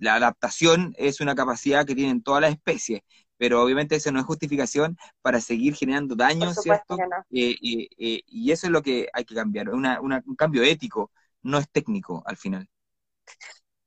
la 0.00 0.16
adaptación 0.16 0.94
es 0.98 1.20
una 1.20 1.34
capacidad 1.34 1.86
que 1.86 1.94
tienen 1.94 2.22
todas 2.22 2.42
las 2.42 2.52
especies, 2.52 3.00
pero 3.38 3.62
obviamente 3.62 3.96
eso 3.96 4.12
no 4.12 4.20
es 4.20 4.26
justificación 4.26 4.98
para 5.22 5.40
seguir 5.40 5.74
generando 5.74 6.14
daños, 6.14 6.56
¿cierto? 6.62 6.98
Eh, 7.30 7.56
eh, 7.62 8.20
y 8.26 8.50
eso 8.50 8.66
es 8.66 8.70
lo 8.70 8.82
que 8.82 9.08
hay 9.14 9.24
que 9.24 9.34
cambiar, 9.34 9.70
un 9.70 10.36
cambio 10.36 10.62
ético, 10.62 11.10
no 11.42 11.56
es 11.56 11.70
técnico 11.70 12.22
al 12.26 12.36
final. 12.36 12.68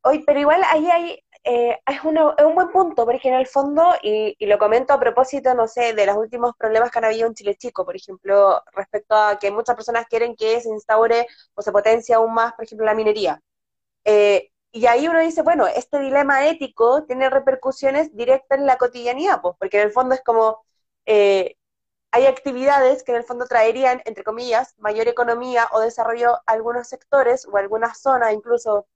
Hoy, 0.05 0.23
pero 0.25 0.39
igual 0.39 0.61
ahí 0.69 0.89
hay, 0.89 1.23
eh, 1.45 1.79
es, 1.85 1.95
es, 1.97 2.03
un 2.03 2.55
buen 2.55 2.71
punto, 2.71 3.05
porque 3.05 3.29
en 3.29 3.35
el 3.35 3.47
fondo, 3.47 3.93
y, 4.01 4.35
lo 4.45 4.57
comento 4.57 4.93
a 4.93 4.99
propósito, 4.99 5.53
no 5.53 5.67
sé, 5.67 5.93
de 5.93 6.05
los 6.05 6.17
últimos 6.17 6.53
problemas 6.57 6.91
que 6.91 6.99
han 6.99 7.05
habido 7.05 7.27
en 7.27 7.33
Chile 7.33 7.55
Chico, 7.55 7.85
por 7.85 7.95
ejemplo, 7.95 8.61
respecto 8.73 9.15
a 9.15 9.39
que 9.39 9.51
muchas 9.51 9.75
personas 9.75 10.05
quieren 10.07 10.35
que 10.35 10.59
se 10.61 10.69
instaure 10.69 11.27
o 11.55 11.61
se 11.61 11.71
potencie 11.71 12.15
aún 12.15 12.33
más, 12.33 12.53
por 12.53 12.65
ejemplo, 12.65 12.85
la 12.85 12.95
minería. 12.95 13.41
Eh, 14.05 14.51
y 14.71 14.87
ahí 14.87 15.07
uno 15.07 15.19
dice, 15.19 15.41
bueno, 15.43 15.67
este 15.67 15.99
dilema 15.99 16.47
ético 16.47 17.05
tiene 17.05 17.29
repercusiones 17.29 18.15
directas 18.15 18.59
en 18.59 18.65
la 18.67 18.77
cotidianidad, 18.77 19.41
pues, 19.41 19.55
porque 19.59 19.79
en 19.79 19.87
el 19.87 19.93
fondo 19.93 20.15
es 20.15 20.21
como, 20.23 20.65
eh, 21.05 21.55
hay 22.11 22.25
actividades 22.27 23.03
que 23.03 23.11
en 23.13 23.19
el 23.19 23.23
fondo 23.25 23.45
traerían, 23.47 24.01
entre 24.05 24.23
comillas, 24.23 24.75
mayor 24.79 25.07
economía 25.07 25.67
o 25.73 25.79
desarrollo 25.81 26.35
a 26.35 26.43
algunos 26.47 26.87
sectores 26.89 27.45
o 27.47 27.57
algunas 27.57 28.01
zonas, 28.01 28.33
incluso 28.33 28.87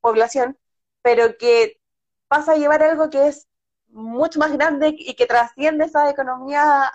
población, 0.00 0.58
pero 1.02 1.36
que 1.38 1.80
pasa 2.28 2.52
a 2.52 2.56
llevar 2.56 2.82
algo 2.82 3.10
que 3.10 3.28
es 3.28 3.48
mucho 3.88 4.38
más 4.38 4.52
grande 4.52 4.94
y 4.96 5.14
que 5.14 5.26
trasciende 5.26 5.86
esa 5.86 6.08
economía 6.10 6.92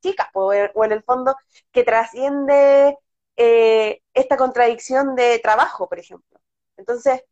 chica, 0.00 0.30
o, 0.34 0.52
en 0.52 0.92
el 0.92 1.02
fondo, 1.02 1.36
que 1.72 1.84
trasciende 1.84 2.96
eh, 3.36 4.02
esta 4.14 4.36
contradicción 4.36 5.14
de 5.16 5.38
trabajo, 5.40 5.88
por 5.88 5.98
ejemplo. 5.98 6.40
Entonces, 6.76 7.22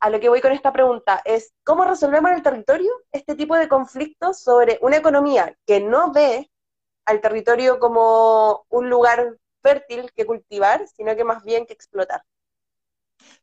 a 0.00 0.10
lo 0.10 0.20
que 0.20 0.28
voy 0.28 0.40
con 0.40 0.52
esta 0.52 0.72
pregunta 0.72 1.22
es, 1.24 1.52
¿cómo 1.64 1.84
resolvemos 1.84 2.30
en 2.30 2.36
el 2.38 2.42
territorio 2.42 2.90
este 3.12 3.34
tipo 3.34 3.56
de 3.56 3.68
conflictos 3.68 4.40
sobre 4.40 4.78
una 4.82 4.96
economía 4.96 5.56
que 5.66 5.80
no 5.80 6.12
ve 6.12 6.50
al 7.06 7.20
territorio 7.20 7.78
como 7.78 8.66
un 8.68 8.90
lugar 8.90 9.36
fértil 9.62 10.12
que 10.12 10.26
cultivar, 10.26 10.86
sino 10.88 11.16
que 11.16 11.24
más 11.24 11.44
bien 11.44 11.66
que 11.66 11.72
explotar? 11.72 12.22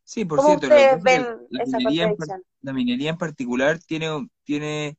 Sí, 0.03 0.25
por 0.25 0.41
cierto, 0.41 0.67
la, 0.67 0.97
minería 2.73 3.09
en, 3.09 3.17
particular 3.17 3.79
tiene, 3.79 4.27
tiene, 4.43 4.97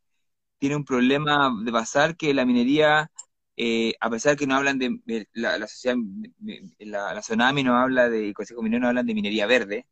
tiene 0.59 0.77
un 0.77 0.85
problema 0.85 1.53
de 1.63 1.73
pasar 1.73 2.17
que 2.17 2.35
la 2.35 2.45
minería, 2.45 3.11
eh, 3.57 3.95
a 4.01 4.11
pesar 4.11 4.37
que 4.37 4.47
no 4.47 4.57
hablan 4.57 4.79
de, 4.79 5.29
la, 5.33 5.59
la 5.59 5.69
sociedad, 5.69 5.97
la, 6.79 7.15
la 7.15 7.21
Tsunami 7.21 7.63
no 7.63 7.77
habla 7.77 8.09
de, 8.09 8.29
el 8.29 8.35
Consejo 8.35 8.63
Minero 8.63 8.83
no 8.83 8.89
hablan 8.89 9.07
de 9.07 9.15
minería 9.15 9.47
verde, 9.47 9.87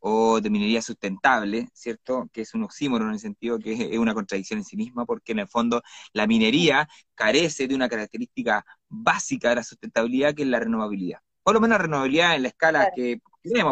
o 0.00 0.40
de 0.40 0.50
minería 0.50 0.82
sustentable, 0.82 1.68
¿cierto? 1.74 2.28
Que 2.32 2.40
es 2.42 2.54
un 2.54 2.64
oxímoron 2.64 3.08
en 3.08 3.14
el 3.14 3.20
sentido 3.20 3.58
que 3.58 3.72
es 3.92 3.98
una 3.98 4.14
contradicción 4.14 4.58
en 4.58 4.64
sí 4.64 4.76
misma, 4.76 5.04
porque 5.04 5.32
en 5.32 5.40
el 5.40 5.48
fondo 5.48 5.82
la 6.12 6.26
minería 6.26 6.88
carece 7.14 7.68
de 7.68 7.74
una 7.74 7.88
característica 7.88 8.64
básica 8.88 9.50
de 9.50 9.56
la 9.56 9.62
sustentabilidad, 9.62 10.34
que 10.34 10.42
es 10.42 10.48
la 10.48 10.58
renovabilidad. 10.58 11.20
Por 11.42 11.54
lo 11.54 11.60
menos 11.60 11.76
la 11.76 11.82
renovabilidad 11.84 12.34
en 12.34 12.42
la 12.42 12.48
escala 12.48 12.90
que 12.94 13.20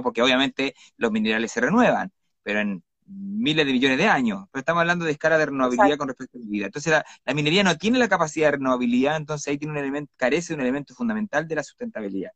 porque 0.02 0.22
obviamente 0.22 0.74
los 0.96 1.10
minerales 1.10 1.52
se 1.52 1.60
renuevan, 1.60 2.12
pero 2.42 2.60
en 2.60 2.82
miles 3.08 3.66
de 3.66 3.72
millones 3.72 3.98
de 3.98 4.06
años, 4.06 4.44
pero 4.52 4.60
estamos 4.60 4.80
hablando 4.80 5.04
de 5.04 5.12
escala 5.12 5.38
de 5.38 5.46
renovabilidad 5.46 5.96
con 5.96 6.08
respecto 6.08 6.38
a 6.38 6.40
la 6.40 6.46
vida. 6.48 6.66
Entonces 6.66 6.92
la, 6.92 7.34
minería 7.34 7.62
no 7.64 7.76
tiene 7.76 7.98
la 7.98 8.08
capacidad 8.08 8.48
de 8.48 8.52
renovabilidad, 8.52 9.16
entonces 9.16 9.48
ahí 9.48 9.58
tiene 9.58 9.72
un 9.72 9.78
elemento, 9.78 10.12
carece 10.16 10.48
de 10.48 10.56
un 10.56 10.60
elemento 10.62 10.94
fundamental 10.94 11.48
de 11.48 11.54
la 11.54 11.62
sustentabilidad. 11.62 12.32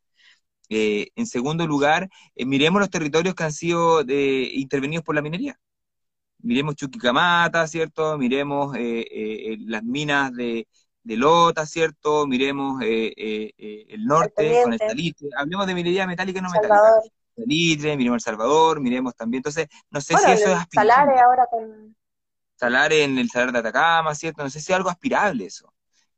Eh, 0.68 1.08
en 1.16 1.26
segundo 1.26 1.66
lugar, 1.66 2.08
eh, 2.34 2.46
miremos 2.46 2.80
los 2.80 2.90
territorios 2.90 3.34
que 3.34 3.44
han 3.44 3.52
sido 3.52 4.04
de, 4.04 4.48
intervenidos 4.54 5.04
por 5.04 5.14
la 5.14 5.22
minería. 5.22 5.58
Miremos 6.38 6.76
Chuquicamata, 6.76 7.66
¿cierto? 7.68 8.16
Miremos 8.16 8.74
eh, 8.78 9.56
las 9.66 9.84
minas 9.84 10.32
de, 10.32 10.66
de 11.02 11.16
Lota, 11.16 11.66
¿cierto? 11.66 12.26
Miremos 12.26 12.82
el 12.82 14.04
norte 14.04 14.62
con 14.64 14.72
el 14.72 14.78
salitre. 14.78 15.28
Hablemos 15.36 15.66
de 15.66 15.74
minería 15.74 16.06
metálica 16.06 16.38
y 16.38 16.42
no 16.42 16.50
metálica. 16.50 16.80
Salitre, 17.42 17.96
miremos 17.96 18.16
El 18.16 18.20
Salvador, 18.20 18.80
miremos 18.80 19.14
también. 19.14 19.40
Entonces, 19.40 19.68
no 19.90 20.00
sé 20.00 20.16
si 20.16 20.30
eso 20.30 20.52
es 20.52 20.58
Salare 20.72 21.20
ahora 21.20 21.46
con. 21.50 21.96
instalar 22.52 22.92
en 22.92 23.18
el 23.18 23.30
Salar 23.30 23.52
de 23.52 23.58
Atacama, 23.58 24.14
¿cierto? 24.14 24.42
No 24.42 24.50
sé 24.50 24.60
si 24.60 24.72
es 24.72 24.76
algo 24.76 24.90
aspirable 24.90 25.46
eso. 25.46 25.72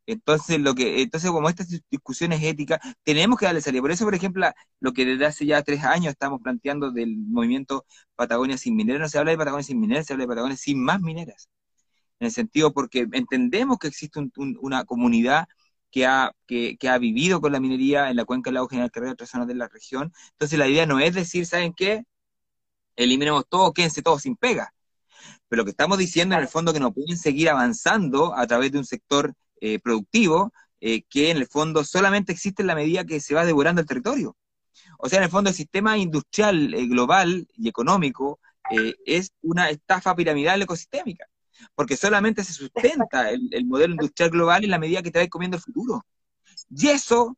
Entonces, 0.07 0.61
lo 0.61 0.75
que, 0.75 1.01
entonces, 1.03 1.31
como 1.31 1.49
estas 1.49 1.69
discusiones 1.91 2.43
éticas, 2.43 2.79
tenemos 3.05 3.39
que 3.39 3.47
darle 3.47 3.63
salida. 3.63 3.81
Por 3.81 3.91
eso, 3.91 4.05
por 4.05 4.15
ejemplo, 4.15 4.47
lo 4.81 4.93
que 4.93 5.07
desde 5.07 5.25
hace 5.27 5.47
ya 5.47 5.63
tres 5.63 5.83
años 5.83 6.13
estamos 6.13 6.41
planteando 6.43 6.91
del 6.91 7.17
movimiento 7.17 7.87
Patagonia 8.15 8.59
sin 8.59 8.77
mineras, 8.77 9.01
no 9.01 9.09
se 9.09 9.19
habla 9.19 9.31
de 9.31 9.39
Patagonia 9.39 9.65
sin 9.65 9.81
mineras, 9.81 10.07
se 10.07 10.13
habla 10.13 10.25
de 10.25 10.29
Patagonia 10.29 10.57
sin 10.57 10.83
más 10.83 11.01
mineras. 11.01 11.49
En 12.21 12.27
el 12.27 12.33
sentido, 12.33 12.73
porque 12.73 13.07
entendemos 13.13 13.79
que 13.79 13.89
existe 13.89 14.21
una 14.37 14.85
comunidad 14.85 15.47
que 15.95 16.07
ha, 16.07 16.33
que, 16.49 16.77
ha 16.89 16.99
vivido 16.99 17.41
con 17.41 17.53
la 17.53 17.61
minería 17.61 18.11
en 18.11 18.17
la 18.17 18.25
cuenca 18.25 18.49
del 18.51 18.55
lago 18.55 18.69
General 18.69 18.91
Carrera 18.91 19.13
otras 19.13 19.31
zonas 19.31 19.47
de 19.47 19.55
la 19.55 19.69
región. 19.69 20.13
Entonces, 20.33 20.59
la 20.59 20.67
idea 20.67 20.87
no 20.87 20.99
es 20.99 21.15
decir, 21.15 21.47
¿saben 21.47 21.73
qué? 21.73 22.03
Eliminemos 22.97 23.45
todo, 23.49 23.73
quédense 23.73 24.03
todos 24.03 24.23
sin 24.23 24.35
pega. 24.35 24.75
Pero 25.49 25.61
lo 25.61 25.65
que 25.65 25.71
estamos 25.71 25.97
diciendo 25.97 26.35
en 26.35 26.41
el 26.43 26.49
fondo 26.49 26.73
que 26.73 26.81
no 26.81 26.93
pueden 26.93 27.17
seguir 27.17 27.49
avanzando 27.49 28.35
a 28.35 28.45
través 28.49 28.73
de 28.73 28.79
un 28.79 28.85
sector 28.85 29.35
eh, 29.61 29.79
productivo 29.79 30.53
eh, 30.81 31.05
que 31.09 31.31
en 31.31 31.37
el 31.37 31.47
fondo 31.47 31.85
solamente 31.85 32.33
existe 32.33 32.65
en 32.65 32.67
la 32.67 32.75
medida 32.75 33.05
que 33.05 33.21
se 33.21 33.35
va 33.37 33.45
devorando 33.45 33.81
el 33.81 33.87
territorio. 33.87 34.37
O 34.99 35.09
sea, 35.09 35.19
en 35.19 35.25
el 35.25 35.31
fondo 35.31 35.51
el 35.51 35.57
sistema 35.57 35.97
industrial 35.97 36.75
eh, 36.75 36.87
global 36.89 37.47
y 37.57 37.69
económico 37.69 38.41
es 39.07 39.31
una 39.43 39.71
estafa 39.71 40.17
piramidal 40.17 40.63
ecosistémica, 40.63 41.27
porque 41.75 41.97
solamente 41.97 42.45
se 42.45 42.53
sustenta 42.53 43.31
el, 43.31 43.49
el, 43.53 43.67
modelo 43.67 43.93
industrial 43.93 44.31
global 44.31 44.65
en 44.65 44.71
la 44.71 44.79
medida 44.79 45.03
que 45.03 45.11
te 45.11 45.19
vas 45.19 45.29
comiendo 45.29 45.57
el 45.57 45.63
futuro. 45.63 46.05
Y 46.71 46.89
eso 46.89 47.37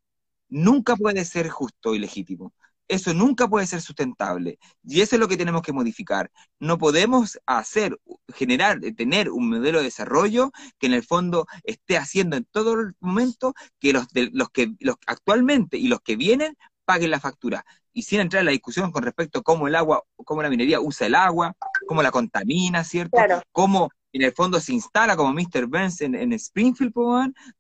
nunca 0.49 0.97
puede 0.97 1.25
ser 1.25 1.49
justo 1.49 1.95
y 1.95 1.99
legítimo 1.99 2.53
eso 2.89 3.15
nunca 3.15 3.49
puede 3.49 3.67
ser 3.67 3.81
sustentable. 3.81 4.59
Y 4.85 5.01
eso 5.01 5.17
es 5.17 5.21
lo 5.21 5.29
que 5.29 5.37
tenemos 5.37 5.63
que 5.63 5.73
modificar. 5.73 6.31
No 6.59 6.79
podemos 6.79 7.39
hacer, 7.47 7.99
generar, 8.35 8.81
tener 8.97 9.31
un 9.31 9.51
modelo 9.51 9.79
de 9.79 9.85
desarrollo 9.85 10.53
que 10.79 10.87
en 10.87 10.95
el 10.95 11.03
fondo 11.03 11.47
esté 11.65 11.97
haciendo 11.97 12.37
en 12.37 12.45
todo 12.45 12.75
el 12.75 12.95
momento 13.01 13.55
que 13.81 13.93
los, 13.93 14.09
de, 14.09 14.31
los 14.33 14.51
que 14.51 14.75
los 14.81 14.97
actualmente 15.07 15.77
y 15.79 15.89
los 15.89 16.01
que 16.01 16.17
vienen 16.17 16.57
paguen 16.85 17.11
la 17.11 17.21
factura. 17.21 17.65
Y 17.93 18.03
sin 18.03 18.21
entrar 18.21 18.41
en 18.41 18.47
la 18.47 18.53
discusión 18.53 18.93
con 18.93 19.03
respecto 19.03 19.41
a 19.41 19.43
cómo 19.43 19.67
el 19.67 19.75
agua, 19.75 20.03
cómo 20.17 20.43
la 20.43 20.51
minería 20.51 20.81
usa 20.81 21.07
el 21.07 21.15
agua, 21.15 21.55
cómo 21.87 22.03
la 22.03 22.11
contamina, 22.11 22.85
¿cierto? 22.85 23.19
Cómo 23.53 23.89
en 24.17 24.23
el 24.23 24.33
fondo 24.33 24.61
se 24.61 24.73
instala 24.73 25.17
como 25.17 25.33
Mr. 25.33 25.67
Burns 25.67 26.01
en, 26.01 26.15
en 26.15 26.33
Springfield, 26.35 26.93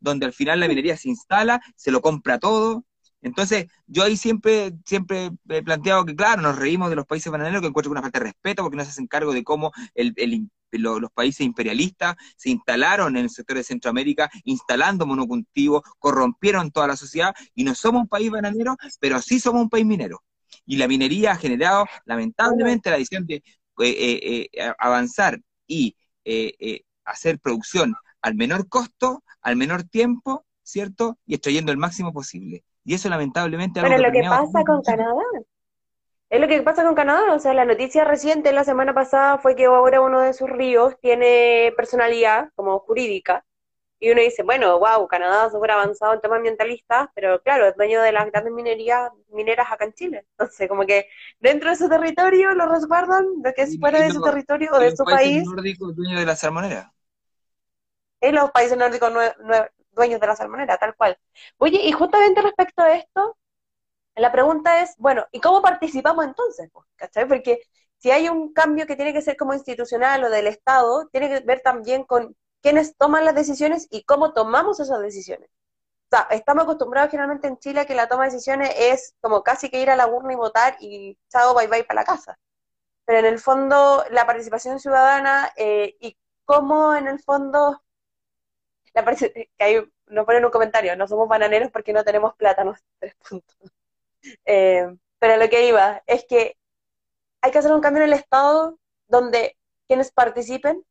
donde 0.00 0.26
al 0.26 0.32
final 0.32 0.60
la 0.60 0.68
minería 0.68 0.96
se 0.96 1.08
instala, 1.08 1.60
se 1.76 1.90
lo 1.90 2.00
compra 2.00 2.38
todo, 2.38 2.84
entonces, 3.26 3.66
yo 3.88 4.04
ahí 4.04 4.16
siempre, 4.16 4.72
siempre 4.84 5.30
he 5.48 5.62
planteado 5.62 6.04
que, 6.04 6.14
claro, 6.14 6.42
nos 6.42 6.56
reímos 6.56 6.90
de 6.90 6.94
los 6.96 7.06
países 7.06 7.32
bananeros 7.32 7.60
que 7.60 7.66
encuentro 7.66 7.90
una 7.90 8.00
falta 8.02 8.20
de 8.20 8.26
respeto 8.26 8.62
porque 8.62 8.76
no 8.76 8.84
se 8.84 8.90
hacen 8.90 9.08
cargo 9.08 9.32
de 9.32 9.42
cómo 9.42 9.72
los 10.70 11.10
países 11.12 11.40
imperialistas 11.40 12.14
se 12.36 12.50
instalaron 12.50 13.16
en 13.16 13.24
el 13.24 13.30
sector 13.30 13.56
de 13.56 13.64
Centroamérica, 13.64 14.30
instalando 14.44 15.06
monocultivos, 15.06 15.82
corrompieron 15.98 16.70
toda 16.70 16.86
la 16.86 16.96
sociedad 16.96 17.34
y 17.54 17.64
no 17.64 17.74
somos 17.74 18.02
un 18.02 18.08
país 18.08 18.30
bananero, 18.30 18.76
pero 19.00 19.20
sí 19.20 19.40
somos 19.40 19.62
un 19.62 19.70
país 19.70 19.86
minero. 19.86 20.22
Y 20.64 20.76
la 20.76 20.86
minería 20.86 21.32
ha 21.32 21.36
generado, 21.36 21.86
lamentablemente, 22.04 22.90
la 22.90 22.96
decisión 22.98 23.26
de 23.26 23.36
eh, 23.36 23.42
eh, 23.80 24.48
eh, 24.52 24.72
avanzar 24.78 25.40
y 25.66 25.96
hacer 27.04 27.38
producción 27.38 27.94
al 28.20 28.34
menor 28.34 28.68
costo, 28.68 29.22
al 29.40 29.56
menor 29.56 29.84
tiempo, 29.84 30.44
¿cierto? 30.62 31.18
Y 31.26 31.34
extrayendo 31.34 31.72
el 31.72 31.78
máximo 31.78 32.12
posible. 32.12 32.64
Y 32.84 32.94
eso 32.94 33.08
lamentablemente... 33.08 33.80
Pero 33.80 33.98
lo 33.98 34.12
que 34.12 34.22
pasa 34.22 34.64
con 34.64 34.82
Canadá. 34.82 35.22
Es 36.28 36.40
lo 36.40 36.48
que 36.48 36.60
pasa 36.62 36.82
con 36.82 36.96
Canadá, 36.96 37.34
o 37.34 37.38
sea, 37.38 37.54
la 37.54 37.64
noticia 37.64 38.02
reciente 38.02 38.52
la 38.52 38.64
semana 38.64 38.92
pasada 38.92 39.38
fue 39.38 39.54
que 39.54 39.66
ahora 39.66 40.00
uno 40.00 40.20
de 40.20 40.32
sus 40.32 40.50
ríos 40.50 40.98
tiene 41.00 41.72
personalidad 41.76 42.50
como 42.56 42.80
jurídica, 42.80 43.44
y 43.98 44.10
uno 44.10 44.20
dice, 44.20 44.42
bueno, 44.42 44.78
wow, 44.78 45.06
Canadá 45.08 45.46
es 45.46 45.52
súper 45.52 45.70
avanzado 45.70 46.12
en 46.12 46.20
temas 46.20 46.36
ambientalistas, 46.36 47.08
pero 47.14 47.40
claro, 47.42 47.66
es 47.66 47.76
dueño 47.76 48.02
de 48.02 48.12
las 48.12 48.26
grandes 48.30 48.52
minerías 48.52 49.10
mineras 49.28 49.66
acá 49.70 49.86
en 49.86 49.94
Chile. 49.94 50.26
Entonces, 50.32 50.68
como 50.68 50.84
que 50.84 51.08
dentro 51.40 51.70
de 51.70 51.76
su 51.76 51.88
territorio 51.88 52.54
lo 52.54 52.66
resguardan, 52.66 53.40
de 53.42 53.54
que 53.54 53.62
es 53.62 53.78
fuera 53.80 54.00
de 54.00 54.10
su 54.10 54.20
territorio 54.20 54.70
o 54.72 54.78
de 54.78 54.94
su 54.94 55.04
país. 55.04 55.44
nórdicos 55.46 55.96
dueño 55.96 56.18
de 56.18 56.26
la 56.26 56.36
salmonera. 56.36 56.92
En 58.20 58.34
los 58.34 58.50
países 58.50 58.76
nórdicos 58.76 59.12
dueños 59.92 60.20
de 60.20 60.26
la 60.26 60.36
salmonera, 60.36 60.76
tal 60.76 60.94
cual. 60.94 61.18
Oye, 61.56 61.80
y 61.82 61.92
justamente 61.92 62.42
respecto 62.42 62.82
a 62.82 62.94
esto, 62.94 63.38
la 64.14 64.30
pregunta 64.30 64.82
es, 64.82 64.94
bueno, 64.98 65.26
¿y 65.32 65.40
cómo 65.40 65.62
participamos 65.62 66.24
entonces? 66.24 66.70
¿Cachai? 66.96 67.26
Porque 67.26 67.60
si 67.96 68.10
hay 68.10 68.28
un 68.28 68.52
cambio 68.52 68.86
que 68.86 68.96
tiene 68.96 69.14
que 69.14 69.22
ser 69.22 69.36
como 69.36 69.54
institucional 69.54 70.24
o 70.24 70.30
del 70.30 70.46
Estado, 70.46 71.08
tiene 71.08 71.28
que 71.28 71.40
ver 71.40 71.60
también 71.60 72.04
con 72.04 72.36
quiénes 72.66 72.96
toman 72.96 73.24
las 73.24 73.36
decisiones 73.36 73.86
y 73.92 74.02
cómo 74.02 74.32
tomamos 74.32 74.80
esas 74.80 75.00
decisiones. 75.00 75.48
O 76.10 76.16
sea, 76.16 76.26
estamos 76.30 76.64
acostumbrados 76.64 77.12
generalmente 77.12 77.46
en 77.46 77.58
Chile 77.58 77.82
a 77.82 77.86
que 77.86 77.94
la 77.94 78.08
toma 78.08 78.24
de 78.24 78.32
decisiones 78.32 78.74
es 78.76 79.14
como 79.20 79.44
casi 79.44 79.70
que 79.70 79.80
ir 79.80 79.88
a 79.88 79.94
la 79.94 80.08
urna 80.08 80.32
y 80.32 80.36
votar 80.36 80.76
y 80.80 81.16
chao, 81.28 81.54
bye 81.54 81.68
bye 81.68 81.84
para 81.84 82.00
la 82.00 82.04
casa. 82.04 82.36
Pero 83.04 83.20
en 83.20 83.26
el 83.26 83.38
fondo, 83.38 84.04
la 84.10 84.26
participación 84.26 84.80
ciudadana 84.80 85.52
eh, 85.56 85.96
y 86.00 86.16
cómo 86.44 86.96
en 86.96 87.06
el 87.06 87.20
fondo 87.20 87.80
parece 89.04 89.32
que 89.32 89.50
hay, 89.64 89.88
nos 90.06 90.26
ponen 90.26 90.44
un 90.44 90.50
comentario, 90.50 90.96
no 90.96 91.06
somos 91.06 91.28
bananeros 91.28 91.70
porque 91.70 91.92
no 91.92 92.02
tenemos 92.02 92.34
plátanos, 92.34 92.80
tres 92.98 93.14
puntos. 93.28 93.56
Eh, 94.44 94.92
pero 95.20 95.36
lo 95.36 95.48
que 95.48 95.68
iba 95.68 96.02
es 96.06 96.24
que 96.28 96.56
hay 97.42 97.52
que 97.52 97.58
hacer 97.58 97.72
un 97.72 97.80
cambio 97.80 98.02
en 98.02 98.08
el 98.10 98.18
Estado 98.18 98.76
donde 99.06 99.56
quienes 99.86 100.10
participen, 100.10 100.84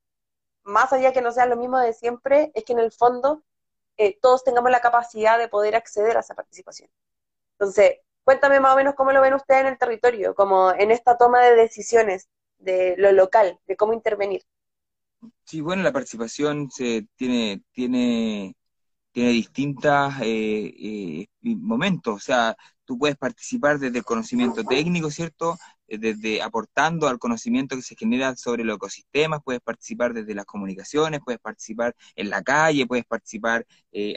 más 0.65 0.91
allá 0.91 1.13
que 1.13 1.21
no 1.21 1.31
sea 1.31 1.45
lo 1.45 1.55
mismo 1.55 1.79
de 1.79 1.93
siempre, 1.93 2.51
es 2.53 2.65
que 2.65 2.73
en 2.73 2.79
el 2.79 2.91
fondo 2.91 3.43
eh, 3.97 4.17
todos 4.21 4.43
tengamos 4.43 4.71
la 4.71 4.81
capacidad 4.81 5.37
de 5.39 5.47
poder 5.47 5.75
acceder 5.75 6.17
a 6.17 6.19
esa 6.19 6.35
participación. 6.35 6.89
Entonces, 7.57 7.99
cuéntame 8.23 8.59
más 8.59 8.73
o 8.73 8.77
menos 8.77 8.95
cómo 8.95 9.11
lo 9.11 9.21
ven 9.21 9.35
ustedes 9.35 9.61
en 9.61 9.67
el 9.67 9.77
territorio, 9.77 10.35
como 10.35 10.71
en 10.71 10.91
esta 10.91 11.17
toma 11.17 11.41
de 11.41 11.55
decisiones 11.55 12.27
de 12.57 12.95
lo 12.97 13.11
local, 13.11 13.59
de 13.67 13.77
cómo 13.77 13.93
intervenir. 13.93 14.43
Sí, 15.43 15.61
bueno, 15.61 15.83
la 15.83 15.93
participación 15.93 16.69
se 16.69 17.07
tiene, 17.15 17.63
tiene, 17.71 18.55
tiene 19.11 19.29
distintas 19.29 20.19
eh, 20.21 20.73
eh, 20.77 21.27
momentos. 21.41 22.15
O 22.15 22.19
sea, 22.19 22.55
tú 22.85 22.97
puedes 22.97 23.17
participar 23.17 23.79
desde 23.79 23.97
el 23.99 24.03
conocimiento 24.03 24.63
técnico, 24.63 25.11
¿cierto? 25.11 25.57
Eh, 25.87 25.97
desde 25.97 26.41
aportando 26.41 27.07
al 27.07 27.19
conocimiento 27.19 27.75
que 27.75 27.81
se 27.81 27.95
genera 27.95 28.35
sobre 28.35 28.63
los 28.63 28.77
ecosistemas, 28.77 29.41
puedes 29.43 29.61
participar 29.61 30.13
desde 30.13 30.33
las 30.35 30.45
comunicaciones, 30.45 31.21
puedes 31.23 31.39
participar 31.41 31.95
en 32.15 32.29
la 32.29 32.41
calle, 32.41 32.87
puedes 32.87 33.05
participar 33.05 33.65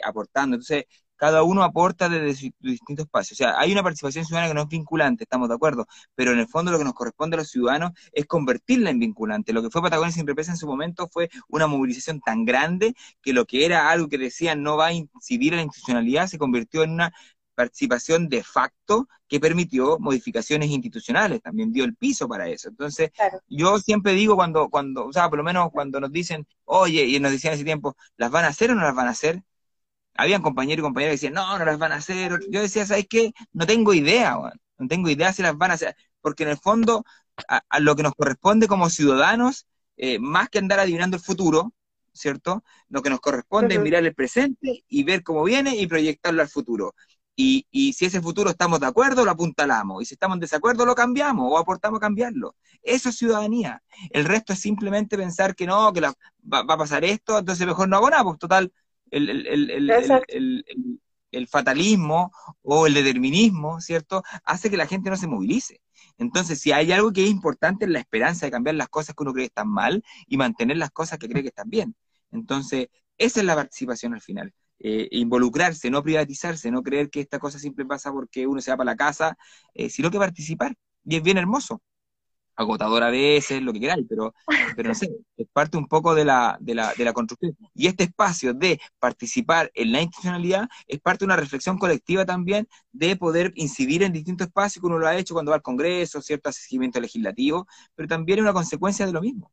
aportando. 0.03 0.55
Entonces, 0.55 0.85
cada 1.19 1.43
uno 1.43 1.63
aporta 1.63 2.07
desde 2.07 2.33
su 2.33 2.49
distinto 2.61 3.03
espacio. 3.03 3.35
O 3.35 3.37
sea, 3.37 3.59
hay 3.59 3.73
una 3.73 3.83
participación 3.83 4.25
ciudadana 4.25 4.47
que 4.47 4.55
no 4.55 4.61
es 4.61 4.69
vinculante, 4.69 5.25
estamos 5.25 5.49
de 5.49 5.55
acuerdo, 5.55 5.85
pero 6.15 6.31
en 6.31 6.39
el 6.39 6.47
fondo 6.47 6.71
lo 6.71 6.77
que 6.77 6.85
nos 6.85 6.93
corresponde 6.93 7.35
a 7.35 7.39
los 7.39 7.49
ciudadanos 7.49 7.91
es 8.13 8.25
convertirla 8.25 8.89
en 8.89 8.99
vinculante. 8.99 9.51
Lo 9.51 9.61
que 9.61 9.69
fue 9.69 9.81
Patagonia 9.81 10.13
sin 10.13 10.25
represa 10.25 10.51
en 10.51 10.57
su 10.57 10.65
momento 10.65 11.09
fue 11.11 11.29
una 11.49 11.67
movilización 11.67 12.21
tan 12.21 12.45
grande 12.45 12.95
que 13.21 13.33
lo 13.33 13.45
que 13.45 13.65
era 13.65 13.89
algo 13.91 14.07
que 14.07 14.17
decían 14.17 14.63
no 14.63 14.77
va 14.77 14.87
a 14.87 14.93
incidir 14.93 15.53
en 15.53 15.57
la 15.57 15.63
institucionalidad 15.63 16.27
se 16.27 16.37
convirtió 16.37 16.83
en 16.83 16.91
una 16.91 17.11
participación 17.59 18.29
de 18.29 18.41
facto 18.41 19.09
que 19.27 19.37
permitió 19.41 19.99
modificaciones 19.99 20.69
institucionales, 20.69 21.41
también 21.41 21.73
dio 21.73 21.83
el 21.83 21.93
piso 21.93 22.25
para 22.29 22.47
eso. 22.47 22.69
Entonces, 22.69 23.11
yo 23.49 23.79
siempre 23.79 24.13
digo 24.13 24.37
cuando, 24.37 24.69
cuando, 24.69 25.07
o 25.07 25.11
sea, 25.11 25.29
por 25.29 25.39
lo 25.39 25.43
menos 25.43 25.69
cuando 25.73 25.99
nos 25.99 26.09
dicen, 26.09 26.47
oye, 26.63 27.03
y 27.03 27.19
nos 27.19 27.33
decían 27.33 27.55
ese 27.55 27.65
tiempo, 27.65 27.97
¿las 28.15 28.31
van 28.31 28.45
a 28.45 28.47
hacer 28.47 28.71
o 28.71 28.75
no 28.75 28.81
las 28.81 28.95
van 28.95 29.07
a 29.07 29.11
hacer? 29.11 29.43
habían 30.15 30.41
compañeros 30.41 30.79
y 30.79 30.83
compañeras 30.83 31.11
que 31.11 31.27
decían, 31.27 31.33
no, 31.33 31.57
no 31.57 31.65
las 31.65 31.77
van 31.77 31.93
a 31.93 31.95
hacer. 31.95 32.39
Yo 32.49 32.61
decía, 32.61 32.85
¿sabes 32.85 33.07
qué? 33.09 33.31
No 33.53 33.65
tengo 33.65 33.93
idea, 33.93 34.37
no 34.77 34.87
tengo 34.87 35.09
idea 35.09 35.33
si 35.33 35.41
las 35.41 35.57
van 35.57 35.71
a 35.71 35.75
hacer, 35.75 35.95
porque 36.21 36.43
en 36.43 36.49
el 36.49 36.57
fondo, 36.57 37.03
a, 37.47 37.79
lo 37.79 37.95
que 37.95 38.03
nos 38.03 38.13
corresponde 38.15 38.67
como 38.67 38.89
ciudadanos, 38.89 39.65
eh, 39.97 40.19
más 40.19 40.49
que 40.49 40.59
andar 40.59 40.79
adivinando 40.79 41.17
el 41.17 41.23
futuro, 41.23 41.73
¿cierto? 42.13 42.63
Lo 42.89 43.01
que 43.01 43.09
nos 43.09 43.21
corresponde 43.21 43.75
es 43.75 43.81
mirar 43.81 44.05
el 44.05 44.13
presente 44.13 44.83
y 44.87 45.03
ver 45.03 45.23
cómo 45.23 45.43
viene 45.43 45.75
y 45.77 45.87
proyectarlo 45.87 46.41
al 46.41 46.49
futuro. 46.49 46.95
Y, 47.41 47.65
y, 47.71 47.93
si 47.93 48.03
ese 48.03 48.19
futuro 48.21 48.49
estamos 48.49 48.81
de 48.81 48.87
acuerdo, 48.87 49.23
lo 49.23 49.31
apuntalamos. 49.31 50.01
Y 50.01 50.05
si 50.05 50.15
estamos 50.15 50.35
en 50.35 50.41
desacuerdo, 50.41 50.85
lo 50.85 50.93
cambiamos 50.93 51.49
o 51.49 51.57
aportamos 51.57 51.99
a 51.99 52.01
cambiarlo. 52.01 52.57
Eso 52.83 53.07
es 53.07 53.15
ciudadanía. 53.15 53.81
El 54.09 54.25
resto 54.25 54.51
es 54.51 54.59
simplemente 54.59 55.17
pensar 55.17 55.55
que 55.55 55.65
no, 55.65 55.93
que 55.93 56.01
va, 56.01 56.13
va, 56.43 56.73
a 56.73 56.77
pasar 56.77 57.05
esto, 57.05 57.39
entonces 57.39 57.65
mejor 57.65 57.87
no 57.87 57.95
hago 57.95 58.09
nada, 58.09 58.25
pues 58.25 58.39
total, 58.39 58.73
el, 61.31 61.47
fatalismo 61.47 62.33
o 62.61 62.87
el 62.87 62.93
determinismo, 62.93 63.79
¿cierto? 63.79 64.21
Hace 64.43 64.69
que 64.69 64.75
la 64.75 64.87
gente 64.87 65.09
no 65.09 65.15
se 65.15 65.27
movilice. 65.27 65.79
Entonces, 66.17 66.59
si 66.59 66.73
hay 66.73 66.91
algo 66.91 67.13
que 67.13 67.23
es 67.23 67.29
importante 67.29 67.85
es 67.85 67.91
la 67.91 67.99
esperanza 67.99 68.47
de 68.47 68.51
cambiar 68.51 68.75
las 68.75 68.89
cosas 68.89 69.15
que 69.15 69.23
uno 69.23 69.31
cree 69.31 69.45
que 69.45 69.51
están 69.51 69.69
mal 69.69 70.03
y 70.27 70.35
mantener 70.35 70.75
las 70.75 70.91
cosas 70.91 71.17
que 71.19 71.29
cree 71.29 71.41
que 71.41 71.49
están 71.49 71.69
bien. 71.69 71.95
Entonces, 72.31 72.89
esa 73.17 73.39
es 73.39 73.45
la 73.45 73.55
participación 73.55 74.13
al 74.13 74.21
final. 74.21 74.53
Eh, 74.79 75.07
involucrarse, 75.11 75.89
no 75.89 76.03
privatizarse, 76.03 76.71
no 76.71 76.83
creer 76.83 77.09
que 77.09 77.19
esta 77.21 77.39
cosa 77.39 77.59
siempre 77.59 77.85
pasa 77.85 78.11
porque 78.11 78.47
uno 78.47 78.61
se 78.61 78.71
va 78.71 78.77
para 78.77 78.91
la 78.91 78.95
casa, 78.97 79.37
eh, 79.73 79.89
sino 79.89 80.09
que 80.11 80.17
participar. 80.17 80.75
Y 81.05 81.15
es 81.17 81.23
bien 81.23 81.37
hermoso. 81.37 81.81
agotador 82.55 83.03
a 83.03 83.09
veces, 83.09 83.61
lo 83.61 83.71
que 83.73 83.79
queráis, 83.79 84.05
pero, 84.09 84.33
pero 84.77 84.89
no 84.89 84.95
sé, 84.95 85.09
es 85.37 85.47
parte 85.53 85.77
un 85.77 85.87
poco 85.87 86.13
de 86.13 86.25
la, 86.25 86.57
de, 86.59 86.75
la, 86.75 86.93
de 86.93 87.05
la 87.05 87.13
construcción. 87.13 87.55
Y 87.73 87.87
este 87.87 88.03
espacio 88.05 88.53
de 88.53 88.79
participar 88.99 89.71
en 89.75 89.91
la 89.93 90.01
institucionalidad 90.01 90.67
es 90.87 90.99
parte 90.99 91.19
de 91.19 91.25
una 91.27 91.37
reflexión 91.37 91.77
colectiva 91.77 92.25
también 92.25 92.67
de 92.91 93.15
poder 93.15 93.53
incidir 93.55 94.03
en 94.03 94.11
distintos 94.13 94.47
espacios, 94.47 94.81
que 94.81 94.87
uno 94.87 94.99
lo 94.99 95.07
ha 95.07 95.15
hecho 95.17 95.33
cuando 95.33 95.51
va 95.51 95.55
al 95.57 95.61
Congreso, 95.63 96.21
cierto 96.21 96.51
seguimiento 96.51 96.99
legislativo, 96.99 97.65
pero 97.95 98.07
también 98.09 98.39
es 98.39 98.43
una 98.43 98.53
consecuencia 98.53 99.05
de 99.05 99.13
lo 99.13 99.21
mismo. 99.21 99.51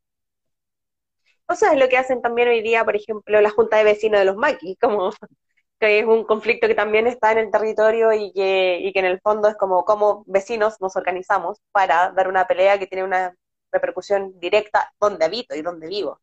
O 1.49 1.55
sea, 1.55 1.73
es 1.73 1.79
lo 1.79 1.89
que 1.89 1.97
hacen 1.97 2.23
también 2.23 2.49
hoy 2.49 2.63
día, 2.63 2.85
por 2.85 2.97
ejemplo, 2.97 3.41
la 3.41 3.51
Junta 3.51 3.77
de 3.77 3.85
Vecinos 3.85 4.19
de 4.19 4.25
los 4.25 4.37
Maquis, 4.37 4.77
como 4.81 5.11
que 5.79 6.01
es 6.01 6.07
un 6.07 6.25
conflicto 6.25 6.67
que 6.67 6.75
también 6.75 7.07
está 7.07 7.33
en 7.33 7.39
el 7.39 7.51
territorio 7.51 8.13
y 8.13 8.33
que, 8.33 8.79
y 8.81 8.93
que 8.93 8.99
en 8.99 9.05
el 9.05 9.21
fondo 9.21 9.49
es 9.49 9.57
como 9.57 9.85
cómo 9.85 10.25
vecinos 10.27 10.81
nos 10.81 10.97
organizamos 10.97 11.59
para 11.71 12.11
dar 12.13 12.29
una 12.29 12.47
pelea 12.47 12.79
que 12.79 12.87
tiene 12.87 13.05
una 13.05 13.35
repercusión 13.71 14.39
directa 14.41 14.93
donde 14.99 15.25
habito 15.25 15.55
y 15.55 15.63
donde 15.63 15.87
vivo. 15.89 16.21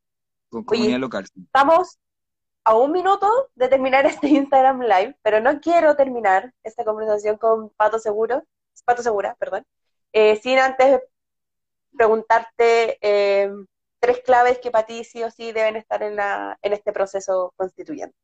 Con 0.49 0.63
comunidad 0.63 0.99
local. 0.99 1.25
Estamos 1.35 1.99
a 2.63 2.75
un 2.75 2.91
minuto 2.91 3.27
de 3.55 3.67
terminar 3.67 4.05
este 4.05 4.27
Instagram 4.27 4.81
Live, 4.81 5.17
pero 5.21 5.39
no 5.39 5.59
quiero 5.61 5.95
terminar 5.95 6.51
esta 6.63 6.83
conversación 6.83 7.37
con 7.37 7.69
Pato 7.71 7.99
Seguro, 7.99 8.43
Pato 8.85 9.03
Segura, 9.03 9.35
perdón, 9.39 9.65
eh, 10.11 10.35
sin 10.37 10.59
antes 10.59 11.01
preguntarte 11.95 12.97
eh, 13.01 13.51
tres 14.03 14.19
claves 14.19 14.59
que 14.59 14.69
para 14.69 14.85
ti 14.85 15.05
sí 15.05 15.23
o 15.23 15.31
sí 15.31 15.53
deben 15.53 15.77
estar 15.77 16.03
en, 16.03 16.17
la, 16.17 16.59
en 16.61 16.73
este 16.73 16.91
proceso 16.91 17.53
constituyente 17.55 18.17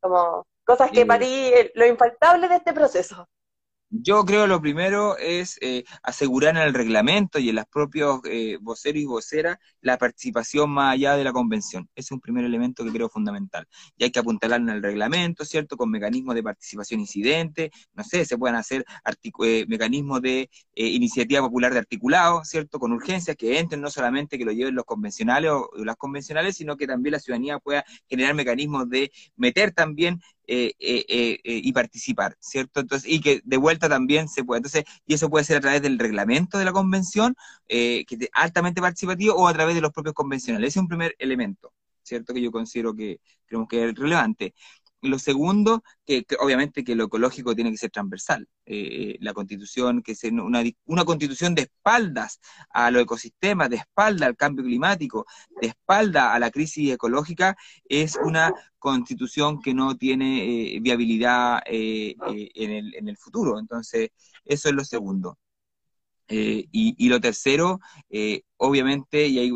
como 0.00 0.46
cosas 0.64 0.90
que 0.90 1.04
para 1.04 1.20
ti 1.20 1.52
lo 1.74 1.86
infaltable 1.86 2.48
de 2.48 2.56
este 2.56 2.72
proceso. 2.72 3.28
Yo 3.96 4.24
creo 4.24 4.48
lo 4.48 4.60
primero 4.60 5.16
es 5.18 5.56
eh, 5.60 5.84
asegurar 6.02 6.56
en 6.56 6.62
el 6.62 6.74
reglamento 6.74 7.38
y 7.38 7.50
en 7.50 7.54
los 7.54 7.66
propios 7.66 8.20
eh, 8.24 8.58
voceros 8.60 9.00
y 9.00 9.04
voceras 9.04 9.56
la 9.82 9.98
participación 9.98 10.70
más 10.70 10.94
allá 10.94 11.16
de 11.16 11.22
la 11.22 11.32
convención. 11.32 11.88
Ese 11.94 12.08
es 12.08 12.10
un 12.10 12.20
primer 12.20 12.44
elemento 12.44 12.82
que 12.84 12.90
creo 12.90 13.08
fundamental. 13.08 13.68
Y 13.96 14.02
hay 14.02 14.10
que 14.10 14.18
apuntalar 14.18 14.60
en 14.60 14.68
el 14.68 14.82
reglamento, 14.82 15.44
¿cierto? 15.44 15.76
Con 15.76 15.90
mecanismos 15.90 16.34
de 16.34 16.42
participación 16.42 16.98
incidente, 16.98 17.70
no 17.92 18.02
sé, 18.02 18.24
se 18.24 18.36
pueden 18.36 18.56
hacer 18.56 18.84
eh, 19.44 19.64
mecanismos 19.68 20.20
de 20.22 20.50
iniciativa 20.74 21.42
popular 21.42 21.72
de 21.72 21.78
articulado, 21.78 22.44
¿cierto? 22.44 22.80
Con 22.80 22.90
urgencias 22.90 23.36
que 23.36 23.60
entren 23.60 23.80
no 23.80 23.90
solamente 23.90 24.38
que 24.38 24.44
lo 24.44 24.50
lleven 24.50 24.74
los 24.74 24.84
convencionales 24.86 25.52
o 25.52 25.70
las 25.84 25.96
convencionales, 25.96 26.56
sino 26.56 26.76
que 26.76 26.88
también 26.88 27.12
la 27.12 27.20
ciudadanía 27.20 27.60
pueda 27.60 27.84
generar 28.08 28.34
mecanismos 28.34 28.88
de 28.90 29.12
meter 29.36 29.70
también 29.70 30.20
eh, 30.46 30.72
eh, 30.78 31.04
eh, 31.08 31.38
y 31.42 31.72
participar, 31.72 32.36
¿cierto? 32.40 32.80
Entonces, 32.80 33.10
y 33.10 33.20
que 33.20 33.40
de 33.44 33.56
vuelta 33.56 33.88
también 33.88 34.28
se 34.28 34.44
puede. 34.44 34.58
Entonces, 34.58 34.84
y 35.06 35.14
eso 35.14 35.30
puede 35.30 35.44
ser 35.44 35.58
a 35.58 35.60
través 35.60 35.82
del 35.82 35.98
reglamento 35.98 36.58
de 36.58 36.64
la 36.64 36.72
convención, 36.72 37.34
que 37.66 38.04
es 38.08 38.28
altamente 38.32 38.80
participativo, 38.80 39.34
o 39.34 39.48
a 39.48 39.52
través 39.52 39.74
de 39.74 39.80
los 39.80 39.92
propios 39.92 40.14
convencionales. 40.14 40.68
Ese 40.68 40.78
es 40.78 40.82
un 40.82 40.88
primer 40.88 41.14
elemento, 41.18 41.72
¿cierto? 42.02 42.34
Que 42.34 42.42
yo 42.42 42.50
considero 42.52 42.94
que 42.94 43.20
creemos 43.46 43.68
que 43.68 43.88
es 43.88 43.94
relevante. 43.94 44.54
Lo 45.04 45.18
segundo, 45.18 45.84
que, 46.06 46.24
obviamente 46.40 46.82
que 46.82 46.94
lo 46.94 47.04
ecológico 47.04 47.54
tiene 47.54 47.70
que 47.70 47.76
ser 47.76 47.90
transversal. 47.90 48.48
Eh, 48.64 49.18
la 49.20 49.34
constitución, 49.34 50.02
que 50.02 50.12
es 50.12 50.24
una, 50.24 50.62
una 50.86 51.04
constitución 51.04 51.54
de 51.54 51.62
espaldas 51.62 52.40
a 52.70 52.90
los 52.90 53.02
ecosistemas, 53.02 53.68
de 53.68 53.76
espalda 53.76 54.24
al 54.24 54.34
cambio 54.34 54.64
climático, 54.64 55.26
de 55.60 55.68
espalda 55.68 56.32
a 56.32 56.38
la 56.38 56.50
crisis 56.50 56.90
ecológica, 56.90 57.54
es 57.86 58.16
una 58.16 58.54
constitución 58.78 59.60
que 59.60 59.74
no 59.74 59.94
tiene 59.98 60.76
eh, 60.76 60.80
viabilidad 60.80 61.62
eh, 61.66 62.16
en, 62.54 62.70
el, 62.70 62.94
en 62.94 63.08
el 63.08 63.18
futuro. 63.18 63.58
Entonces, 63.58 64.08
eso 64.46 64.70
es 64.70 64.74
lo 64.74 64.84
segundo. 64.86 65.38
y, 66.26 66.68
y, 66.72 67.08
lo 67.10 67.20
tercero, 67.20 67.80
obviamente, 68.56 69.26
y 69.26 69.38
ahí 69.38 69.50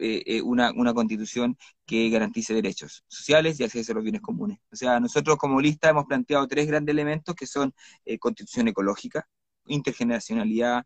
eh, 0.00 0.22
eh, 0.26 0.42
una, 0.42 0.72
una, 0.72 0.94
constitución 0.94 1.58
que 1.84 2.08
garantice 2.08 2.54
derechos 2.54 3.04
sociales 3.06 3.60
y 3.60 3.64
acceso 3.64 3.92
a 3.92 3.96
los 3.96 4.04
bienes 4.04 4.22
comunes. 4.22 4.58
O 4.72 4.76
sea, 4.76 4.98
nosotros 4.98 5.36
como 5.36 5.60
lista 5.60 5.90
hemos 5.90 6.06
planteado 6.06 6.46
tres 6.48 6.66
grandes 6.66 6.92
elementos 6.94 7.34
que 7.34 7.46
son 7.46 7.74
eh, 8.06 8.18
constitución 8.18 8.68
ecológica, 8.68 9.28
intergeneracionalidad, 9.66 10.84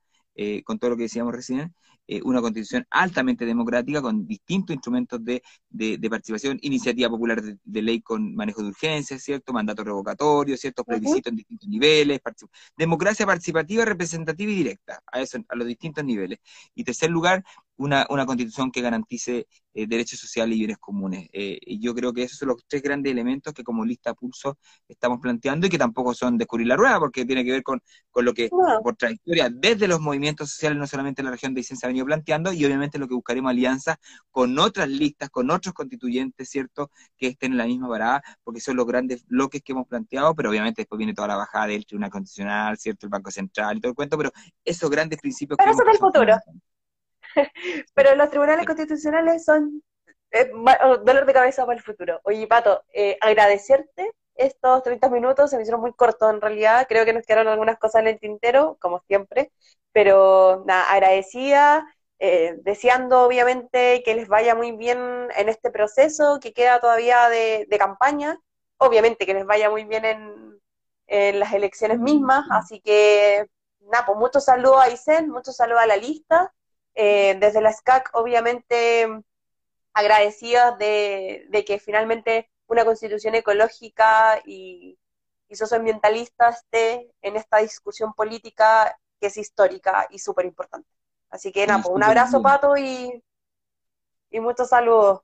con 0.64 0.81
todo 0.81 0.90
lo 0.90 0.96
que 0.96 1.05
decíamos 1.05 1.33
recién, 1.33 1.72
eh, 2.07 2.20
una 2.22 2.42
constitución 2.42 2.87
altamente 2.90 3.46
democrática 3.46 4.03
con 4.03 4.27
distintos 4.27 4.74
instrumentos 4.74 5.24
de, 5.24 5.42
de, 5.70 6.11
participación, 6.11 6.59
iniciativa 6.61 7.09
popular 7.09 7.40
de, 7.42 7.83
ley 7.83 8.03
con 8.03 8.35
manejo 8.35 8.61
de 8.62 8.68
urgencias, 8.68 9.22
¿cierto? 9.22 9.55
Mandato 9.55 9.83
revocatorio, 9.83 10.55
ciertos 10.59 10.85
plebiscitos 10.85 11.31
en 11.31 11.37
distintos 11.37 11.66
niveles, 11.66 12.20
democracia 12.77 13.24
participativa, 13.24 13.87
representativa 13.87 14.53
y 14.53 14.55
directa, 14.55 15.00
a, 15.11 15.20
eso, 15.22 15.38
a 15.48 15.57
los 15.57 15.66
distintos 15.66 16.05
niveles. 16.05 16.40
Y 16.74 16.85
tercer 16.85 17.11
lugar, 17.11 17.42
una, 17.76 18.06
una 18.10 18.24
constitución 18.26 18.70
que 18.70 18.80
garantice 18.80 19.46
eh, 19.72 19.87
derechos 19.87 20.20
sociales 20.20 20.54
y 20.56 20.60
bienes 20.60 20.78
comunes. 20.78 21.28
Eh, 21.32 21.58
y 21.60 21.80
yo 21.80 21.94
creo 21.94 22.12
que 22.12 22.22
esos 22.22 22.38
son 22.38 22.48
los 22.48 22.64
tres 22.68 22.82
grandes 22.82 23.10
elementos 23.10 23.52
que 23.52 23.64
como 23.64 23.84
lista 23.84 24.14
pulso 24.14 24.58
estamos 24.88 25.18
planteando 25.20 25.66
y 25.66 25.70
que 25.70 25.78
tampoco 25.78 26.14
son 26.14 26.38
descubrir 26.38 26.68
la 26.68 26.76
rueda, 26.76 26.98
porque 27.00 27.24
tiene 27.24 27.44
que 27.44 27.50
ver 27.50 27.62
con, 27.62 27.80
con 28.10 28.24
lo 28.24 28.32
que, 28.32 28.48
por 28.82 28.96
trayectoria, 28.96 29.50
desde 29.50 29.88
los 29.88 30.00
movimientos 30.00 30.50
sociales, 30.50 30.78
no 30.78 30.87
solamente 30.87 31.22
en 31.22 31.26
la 31.26 31.32
región 31.32 31.54
de 31.54 31.60
Vicenza, 31.60 31.87
ha 31.87 31.88
venido 31.88 32.06
planteando, 32.06 32.52
y 32.52 32.64
obviamente 32.64 32.98
lo 32.98 33.08
que 33.08 33.14
buscaremos 33.14 33.50
alianzas 33.50 33.96
con 34.30 34.56
otras 34.58 34.88
listas, 34.88 35.30
con 35.30 35.50
otros 35.50 35.74
constituyentes, 35.74 36.48
¿cierto?, 36.48 36.90
que 37.16 37.28
estén 37.28 37.52
en 37.52 37.58
la 37.58 37.66
misma 37.66 37.88
parada, 37.88 38.22
porque 38.44 38.60
son 38.60 38.76
los 38.76 38.87
grandes 38.87 39.26
bloques 39.26 39.62
que 39.62 39.72
hemos 39.72 39.88
planteado, 39.88 40.34
pero 40.34 40.50
obviamente 40.50 40.82
después 40.82 40.98
viene 40.98 41.14
toda 41.14 41.28
la 41.28 41.37
bajada 41.37 41.66
del 41.66 41.84
Tribunal 41.84 42.10
Constitucional, 42.10 42.78
¿cierto?, 42.78 43.06
el 43.06 43.10
Banco 43.10 43.30
Central 43.30 43.76
y 43.76 43.80
todo 43.80 43.90
el 43.90 43.96
cuento, 43.96 44.16
pero 44.16 44.30
esos 44.64 44.88
grandes 44.88 45.20
principios... 45.20 45.56
Pero 45.58 45.72
eso 45.72 45.82
es 45.82 45.88
el 45.94 45.98
futuro. 45.98 46.37
Pero 47.94 48.14
los 48.14 48.30
tribunales 48.30 48.66
constitucionales 48.66 49.44
son 49.44 49.82
eh, 50.30 50.50
dolor 51.04 51.26
de 51.26 51.32
cabeza 51.32 51.64
para 51.64 51.78
el 51.78 51.84
futuro. 51.84 52.20
Oye, 52.24 52.46
Pato, 52.46 52.82
eh, 52.92 53.16
agradecerte 53.20 54.12
estos 54.34 54.82
30 54.82 55.08
minutos, 55.10 55.50
se 55.50 55.56
me 55.56 55.62
hicieron 55.62 55.80
muy 55.80 55.92
cortos 55.92 56.32
en 56.32 56.40
realidad, 56.40 56.86
creo 56.88 57.04
que 57.04 57.12
nos 57.12 57.24
quedaron 57.24 57.48
algunas 57.48 57.78
cosas 57.78 58.02
en 58.02 58.08
el 58.08 58.18
tintero, 58.18 58.76
como 58.80 59.00
siempre, 59.06 59.52
pero 59.92 60.64
nada, 60.66 60.90
agradecida, 60.92 61.86
eh, 62.18 62.56
deseando 62.62 63.22
obviamente 63.22 64.02
que 64.04 64.14
les 64.14 64.28
vaya 64.28 64.54
muy 64.56 64.72
bien 64.72 64.98
en 65.36 65.48
este 65.48 65.70
proceso 65.70 66.40
que 66.40 66.52
queda 66.52 66.80
todavía 66.80 67.28
de, 67.28 67.66
campaña, 67.78 68.40
obviamente 68.78 69.26
que 69.26 69.34
les 69.34 69.46
vaya 69.46 69.70
muy 69.70 69.84
bien 69.84 70.04
en, 70.04 70.60
en 71.06 71.38
las 71.38 71.52
elecciones 71.52 72.00
mismas, 72.00 72.44
así 72.50 72.80
que 72.80 73.46
nada, 73.80 74.06
pues 74.06 74.18
muchos 74.18 74.44
saludos 74.44 74.82
a 74.82 74.90
Isen, 74.90 75.30
muchos 75.30 75.56
saludos 75.56 75.82
a 75.82 75.86
la 75.86 75.96
lista, 75.96 76.52
eh, 76.94 77.37
desde 77.40 77.61
la 77.61 77.72
SCAC, 77.72 78.11
obviamente, 78.14 79.07
agradecidos 79.92 80.78
de, 80.78 81.64
que 81.66 81.78
finalmente 81.78 82.50
una 82.66 82.85
constitución 82.85 83.35
ecológica 83.35 84.40
y, 84.44 84.98
socioambientalista 85.52 86.48
esté 86.48 87.12
en 87.22 87.37
esta 87.37 87.59
discusión 87.59 88.12
política 88.12 88.98
que 89.20 89.28
es 89.28 89.37
histórica 89.37 90.09
y 90.11 90.18
súper 90.18 90.46
importante. 90.46 90.88
Así 91.30 91.52
que 91.52 91.64
nada, 91.64 91.80
pues, 91.80 91.94
un 91.94 92.02
abrazo, 92.02 92.42
Pato, 92.42 92.76
y, 92.76 93.22
y 94.30 94.40
muchos 94.40 94.68
saludos. 94.68 95.20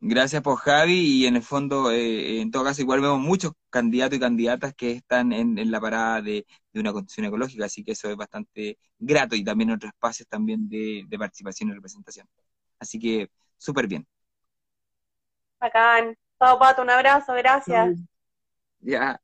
Gracias 0.00 0.42
por 0.42 0.56
Javi 0.56 1.22
y 1.22 1.26
en 1.26 1.36
el 1.36 1.42
fondo, 1.42 1.92
eh, 1.92 2.40
en 2.40 2.50
todo 2.50 2.64
caso, 2.64 2.82
igual 2.82 3.00
vemos 3.00 3.20
muchos 3.20 3.52
candidatos 3.74 4.16
y 4.16 4.20
candidatas 4.20 4.72
que 4.74 4.92
están 4.92 5.32
en, 5.32 5.68
la 5.68 5.80
parada 5.80 6.22
de, 6.22 6.46
una 6.74 6.92
constitución 6.92 7.26
ecológica, 7.26 7.64
así 7.64 7.82
que 7.82 7.90
eso 7.90 8.08
es 8.08 8.16
bastante 8.16 8.78
grato 9.00 9.34
y 9.34 9.42
también 9.42 9.72
otros 9.72 9.92
espacios 9.92 10.28
también 10.28 10.68
de, 10.68 11.02
de 11.08 11.18
participación 11.18 11.70
y 11.70 11.72
representación. 11.74 12.28
Así 12.78 13.00
que 13.00 13.30
súper 13.58 13.88
bien. 13.88 14.06
Bacán. 15.58 16.16
Chao, 16.38 16.56
Pato, 16.56 16.82
un 16.82 16.90
abrazo, 16.90 17.34
gracias. 17.34 17.98
Ya. 18.78 19.20